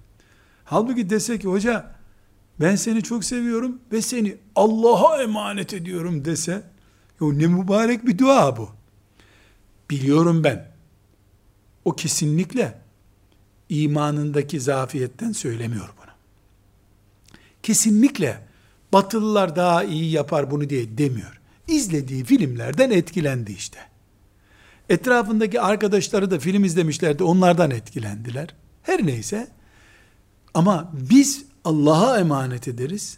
Halbuki 0.66 1.10
dese 1.10 1.40
ki 1.40 1.48
hoca 1.48 1.96
ben 2.60 2.76
seni 2.76 3.04
çok 3.04 3.24
seviyorum 3.24 3.80
ve 3.91 4.01
seni 4.01 4.38
Allah'a 4.56 5.22
emanet 5.24 5.74
ediyorum 5.74 6.26
dese 6.26 6.64
yo 7.22 7.38
ne 7.38 7.47
mübarek 7.47 8.08
bir 8.08 8.18
dua 8.18 8.58
bu. 8.58 8.70
Biliyorum 9.89 10.43
ben. 10.43 10.74
O 11.86 11.95
kesinlikle 11.95 12.82
imanındaki 13.70 14.60
zafiyetten 14.60 15.32
söylemiyor 15.32 15.93
bunu. 15.97 16.12
Kesinlikle 17.64 18.47
Batılılar 18.93 19.56
daha 19.56 19.84
iyi 19.84 20.12
yapar 20.12 20.51
bunu 20.51 20.70
diye 20.70 20.97
demiyor. 20.97 21.41
İzlediği 21.68 22.24
filmlerden 22.24 22.91
etkilendi 22.91 23.51
işte. 23.51 23.80
Etrafındaki 24.89 25.62
arkadaşları 25.62 26.32
da 26.32 26.39
film 26.39 26.64
izlemişlerdi, 26.64 27.24
onlardan 27.24 27.72
etkilendiler. 27.72 28.56
Her 28.84 29.08
neyse, 29.08 29.47
ama 30.54 30.91
biz 30.93 31.45
Allah'a 31.66 32.20
emanet 32.20 32.68
ederiz. 32.68 33.18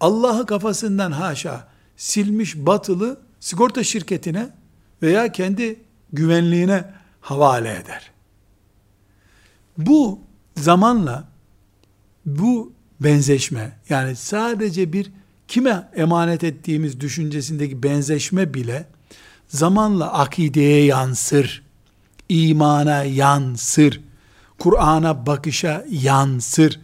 Allah'ı 0.00 0.46
kafasından 0.46 1.12
haşa 1.12 1.68
silmiş 1.96 2.56
batılı 2.56 3.20
sigorta 3.40 3.84
şirketine 3.84 4.50
veya 5.02 5.32
kendi 5.32 5.80
güvenliğine 6.12 6.84
havale 7.20 7.70
eder. 7.70 8.10
Bu 9.78 10.20
zamanla 10.56 11.28
bu 12.26 12.72
benzeşme 13.00 13.78
yani 13.88 14.16
sadece 14.16 14.92
bir 14.92 15.12
kime 15.48 15.90
emanet 15.96 16.44
ettiğimiz 16.44 17.00
düşüncesindeki 17.00 17.82
benzeşme 17.82 18.54
bile 18.54 18.86
zamanla 19.48 20.12
akideye 20.12 20.84
yansır, 20.84 21.62
imana 22.28 23.04
yansır, 23.04 24.00
Kur'an'a 24.58 25.26
bakışa 25.26 25.84
yansır. 25.90 26.80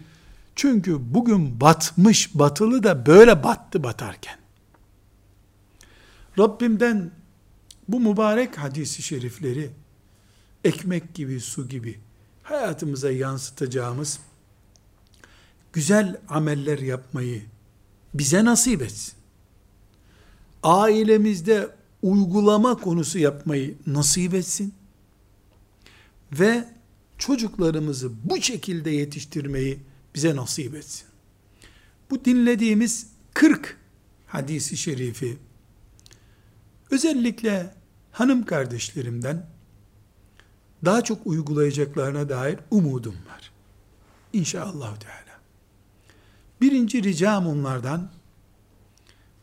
Çünkü 0.58 1.14
bugün 1.14 1.60
batmış 1.60 2.34
batılı 2.34 2.82
da 2.82 3.06
böyle 3.06 3.44
battı 3.44 3.82
batarken. 3.82 4.38
Rabbimden 6.38 7.10
bu 7.88 8.00
mübarek 8.00 8.58
hadisi 8.58 9.02
şerifleri 9.02 9.70
ekmek 10.64 11.14
gibi, 11.14 11.40
su 11.40 11.68
gibi 11.68 12.00
hayatımıza 12.42 13.10
yansıtacağımız 13.10 14.18
güzel 15.72 16.20
ameller 16.28 16.78
yapmayı 16.78 17.42
bize 18.14 18.44
nasip 18.44 18.82
etsin. 18.82 19.14
Ailemizde 20.62 21.68
uygulama 22.02 22.76
konusu 22.76 23.18
yapmayı 23.18 23.76
nasip 23.86 24.34
etsin. 24.34 24.74
Ve 26.32 26.64
çocuklarımızı 27.18 28.10
bu 28.24 28.42
şekilde 28.42 28.90
yetiştirmeyi 28.90 29.88
bize 30.18 30.36
nasip 30.36 30.74
etsin. 30.74 31.06
Bu 32.10 32.24
dinlediğimiz 32.24 33.06
40 33.34 33.76
hadisi 34.26 34.76
şerifi 34.76 35.38
özellikle 36.90 37.74
hanım 38.12 38.44
kardeşlerimden 38.44 39.46
daha 40.84 41.04
çok 41.04 41.26
uygulayacaklarına 41.26 42.28
dair 42.28 42.58
umudum 42.70 43.14
var. 43.14 43.50
İnşallah 44.32 44.96
Teala. 44.96 45.38
Birinci 46.60 47.02
ricam 47.02 47.46
onlardan 47.46 48.10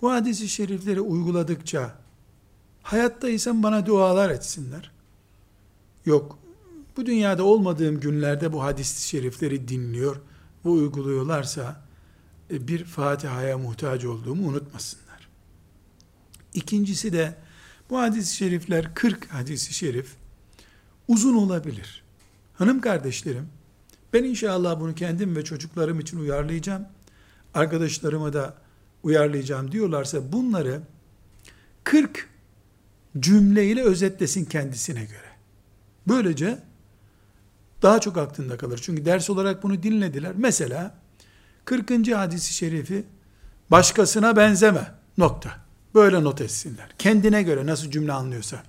bu 0.02 0.12
hadisi 0.12 0.50
şerifleri 0.50 1.02
uyguladıkça 1.02 1.96
hayattaysan 2.84 3.64
bana 3.64 3.86
dualar 3.86 4.30
etsinler. 4.30 4.92
Yok 6.06 6.40
bu 6.98 7.06
dünyada 7.06 7.44
olmadığım 7.44 8.00
günlerde 8.00 8.54
bu 8.54 8.64
hadis-i 8.64 9.08
şerifleri 9.08 9.68
dinliyor 9.68 10.22
ve 10.66 10.70
uyguluyorlarsa 10.70 11.82
e, 12.52 12.68
bir 12.68 12.84
Fatiha'ya 12.84 13.58
muhtaç 13.58 14.06
olduğumu 14.06 14.48
unutmasınlar. 14.48 15.30
İkincisi 16.54 17.14
de 17.14 17.36
bu 17.90 18.00
hadis-i 18.00 18.36
şerifler 18.36 18.94
40 18.94 19.34
hadis-i 19.34 19.74
şerif 19.74 20.16
uzun 21.08 21.36
olabilir. 21.36 22.04
Hanım 22.54 22.82
kardeşlerim, 22.82 23.50
ben 24.14 24.24
inşallah 24.24 24.80
bunu 24.80 24.96
kendim 24.96 25.36
ve 25.36 25.44
çocuklarım 25.44 26.00
için 26.00 26.20
uyarlayacağım. 26.20 26.86
Arkadaşlarıma 27.54 28.34
da 28.34 28.58
uyarlayacağım 29.04 29.72
diyorlarsa 29.72 30.32
bunları 30.32 30.82
40 31.84 32.30
cümleyle 33.20 33.84
özetlesin 33.84 34.46
kendisine 34.46 35.06
göre. 35.06 35.36
Böylece 36.08 36.60
daha 37.82 38.00
çok 38.00 38.18
aklında 38.18 38.58
kalır. 38.58 38.80
Çünkü 38.84 39.06
ders 39.06 39.30
olarak 39.30 39.64
bunu 39.64 39.84
dinlediler. 39.84 40.32
Mesela 40.36 40.96
40. 41.66 42.12
hadisi 42.12 42.54
şerifi 42.54 43.04
başkasına 43.72 44.36
benzeme 44.36 44.92
nokta. 45.18 45.50
Böyle 45.96 46.24
not 46.24 46.42
etsinler. 46.42 46.90
Kendine 46.98 47.44
göre 47.44 47.66
nasıl 47.66 47.92
cümle 47.92 48.14
anlıyorsa. 48.14 48.64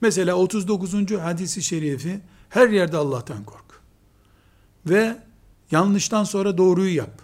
Mesela 0.00 0.34
39. 0.34 1.10
hadisi 1.10 1.62
şerifi 1.62 2.20
her 2.50 2.68
yerde 2.68 2.96
Allah'tan 2.96 3.44
kork. 3.44 3.80
Ve 4.86 5.16
yanlıştan 5.70 6.24
sonra 6.24 6.58
doğruyu 6.58 6.94
yap. 6.94 7.22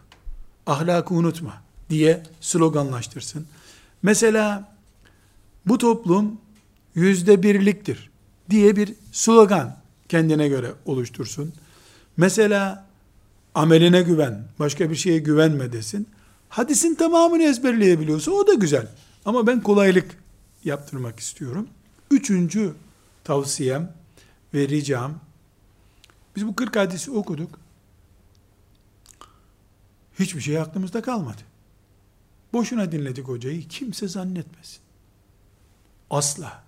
Ahlakı 0.66 1.14
unutma 1.14 1.62
diye 1.90 2.22
sloganlaştırsın. 2.40 3.46
Mesela 4.02 4.76
bu 5.66 5.78
toplum 5.78 6.40
yüzde 6.94 7.42
birliktir 7.42 8.10
diye 8.50 8.76
bir 8.76 8.94
slogan 9.12 9.81
kendine 10.12 10.48
göre 10.48 10.72
oluştursun. 10.84 11.52
Mesela 12.16 12.86
ameline 13.54 14.02
güven, 14.02 14.44
başka 14.58 14.90
bir 14.90 14.94
şeye 14.96 15.18
güvenme 15.18 15.72
desin. 15.72 16.08
Hadisin 16.48 16.94
tamamını 16.94 17.42
ezberleyebiliyorsa 17.42 18.30
o 18.30 18.46
da 18.46 18.54
güzel. 18.54 18.88
Ama 19.24 19.46
ben 19.46 19.60
kolaylık 19.60 20.16
yaptırmak 20.64 21.20
istiyorum. 21.20 21.68
Üçüncü 22.10 22.74
tavsiyem 23.24 23.94
ve 24.54 24.68
ricam, 24.68 25.20
biz 26.36 26.46
bu 26.46 26.56
40 26.56 26.76
hadisi 26.76 27.10
okuduk. 27.10 27.58
Hiçbir 30.18 30.40
şey 30.40 30.58
aklımızda 30.58 31.02
kalmadı. 31.02 31.42
Boşuna 32.52 32.92
dinledik 32.92 33.28
hocayı. 33.28 33.68
Kimse 33.68 34.08
zannetmesin. 34.08 34.80
Asla. 36.10 36.64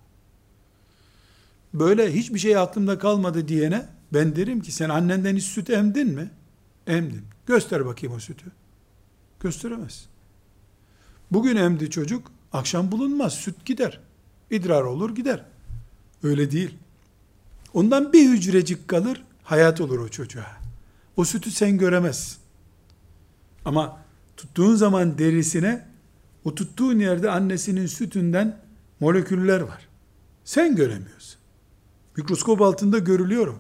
Böyle 1.74 2.14
hiçbir 2.14 2.38
şey 2.38 2.56
aklımda 2.56 2.98
kalmadı 2.98 3.48
diyene 3.48 3.86
ben 4.12 4.36
derim 4.36 4.60
ki 4.60 4.72
sen 4.72 4.88
annenden 4.88 5.36
hiç 5.36 5.44
süt 5.44 5.70
emdin 5.70 6.08
mi? 6.08 6.30
Emdim. 6.86 7.24
Göster 7.46 7.86
bakayım 7.86 8.16
o 8.16 8.20
sütü. 8.20 8.46
Gösteremez. 9.40 10.06
Bugün 11.30 11.56
emdi 11.56 11.90
çocuk, 11.90 12.32
akşam 12.52 12.92
bulunmaz, 12.92 13.34
süt 13.34 13.64
gider. 13.64 14.00
İdrar 14.50 14.82
olur 14.82 15.14
gider. 15.14 15.44
Öyle 16.22 16.50
değil. 16.50 16.74
Ondan 17.74 18.12
bir 18.12 18.30
hücrecik 18.30 18.88
kalır, 18.88 19.24
hayat 19.42 19.80
olur 19.80 19.98
o 19.98 20.08
çocuğa. 20.08 20.56
O 21.16 21.24
sütü 21.24 21.50
sen 21.50 21.78
göremezsin. 21.78 22.38
Ama 23.64 24.00
tuttuğun 24.36 24.74
zaman 24.74 25.18
derisine, 25.18 25.86
o 26.44 26.54
tuttuğun 26.54 26.98
yerde 26.98 27.30
annesinin 27.30 27.86
sütünden 27.86 28.60
moleküller 29.00 29.60
var. 29.60 29.88
Sen 30.44 30.76
göremiyorsun. 30.76 31.43
Mikroskop 32.16 32.62
altında 32.62 32.98
görülüyor 32.98 33.54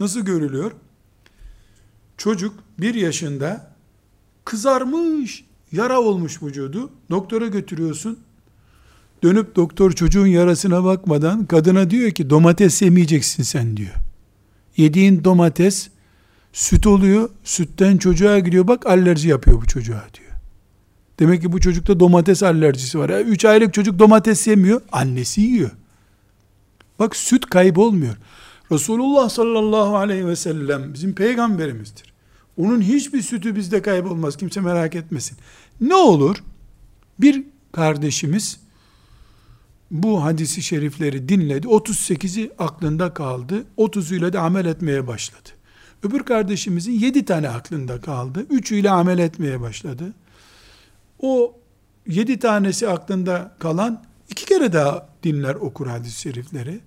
Nasıl 0.00 0.20
görülüyor? 0.20 0.72
Çocuk 2.16 2.54
bir 2.78 2.94
yaşında 2.94 3.70
kızarmış, 4.44 5.44
yara 5.72 6.00
olmuş 6.00 6.42
vücudu. 6.42 6.90
Doktora 7.10 7.46
götürüyorsun. 7.46 8.18
Dönüp 9.22 9.56
doktor 9.56 9.92
çocuğun 9.92 10.26
yarasına 10.26 10.84
bakmadan 10.84 11.46
kadına 11.46 11.90
diyor 11.90 12.10
ki 12.10 12.30
domates 12.30 12.82
yemeyeceksin 12.82 13.42
sen 13.42 13.76
diyor. 13.76 13.94
Yediğin 14.76 15.24
domates 15.24 15.88
süt 16.52 16.86
oluyor. 16.86 17.30
Sütten 17.44 17.96
çocuğa 17.98 18.38
gidiyor. 18.38 18.68
Bak 18.68 18.86
alerji 18.86 19.28
yapıyor 19.28 19.62
bu 19.62 19.66
çocuğa 19.66 20.04
diyor. 20.14 20.32
Demek 21.18 21.42
ki 21.42 21.52
bu 21.52 21.60
çocukta 21.60 22.00
domates 22.00 22.42
alerjisi 22.42 22.98
var. 22.98 23.20
3 23.20 23.44
aylık 23.44 23.74
çocuk 23.74 23.98
domates 23.98 24.46
yemiyor. 24.46 24.80
Annesi 24.92 25.40
yiyor. 25.40 25.70
Bak 26.98 27.16
süt 27.16 27.46
kaybolmuyor. 27.46 28.16
Resulullah 28.72 29.28
sallallahu 29.28 29.96
aleyhi 29.96 30.26
ve 30.26 30.36
sellem 30.36 30.94
bizim 30.94 31.14
peygamberimizdir. 31.14 32.12
Onun 32.56 32.80
hiçbir 32.80 33.22
sütü 33.22 33.56
bizde 33.56 33.82
kaybolmaz. 33.82 34.36
Kimse 34.36 34.60
merak 34.60 34.94
etmesin. 34.94 35.38
Ne 35.80 35.94
olur? 35.94 36.36
Bir 37.18 37.44
kardeşimiz 37.72 38.60
bu 39.90 40.24
hadisi 40.24 40.62
şerifleri 40.62 41.28
dinledi. 41.28 41.66
38'i 41.66 42.50
aklında 42.58 43.14
kaldı. 43.14 43.64
30'uyla 43.78 44.32
da 44.32 44.40
amel 44.40 44.66
etmeye 44.66 45.06
başladı. 45.06 45.48
Öbür 46.02 46.22
kardeşimizin 46.22 46.92
7 46.92 47.24
tane 47.24 47.48
aklında 47.48 48.00
kaldı. 48.00 48.46
3'üyle 48.50 48.88
amel 48.88 49.18
etmeye 49.18 49.60
başladı. 49.60 50.14
O 51.20 51.54
7 52.06 52.38
tanesi 52.38 52.88
aklında 52.88 53.56
kalan 53.58 54.04
iki 54.30 54.44
kere 54.44 54.72
daha 54.72 55.08
dinler 55.22 55.54
okur 55.54 55.86
hadis-i 55.86 56.20
şerifleri. 56.20 56.80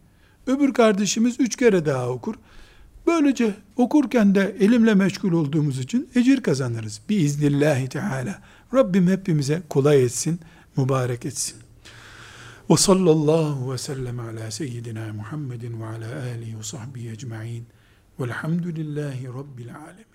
Öbür 0.51 0.73
kardeşimiz 0.73 1.39
üç 1.39 1.55
kere 1.55 1.85
daha 1.85 2.09
okur. 2.09 2.35
Böylece 3.07 3.55
okurken 3.75 4.35
de 4.35 4.55
elimle 4.59 4.93
meşgul 4.93 5.31
olduğumuz 5.31 5.79
için 5.79 6.09
ecir 6.15 6.43
kazanırız. 6.43 7.01
Biiznillahi 7.09 7.89
Teala. 7.89 8.41
Rabbim 8.73 9.07
hepimize 9.07 9.61
kolay 9.69 10.03
etsin, 10.03 10.39
mübarek 10.77 11.25
etsin. 11.25 11.57
Ve 12.69 12.77
sallallahu 12.77 13.73
ve 13.73 13.77
sellem 13.77 14.19
ala 14.19 14.51
seyyidina 14.51 15.13
Muhammedin 15.13 15.81
ve 15.81 15.85
ala 15.85 16.21
alihi 16.35 16.57
ve 16.57 16.63
sahbihi 16.63 17.09
ecma'in. 17.09 17.65
Velhamdülillahi 18.19 19.27
Rabbil 19.27 19.75
alemin. 19.75 20.10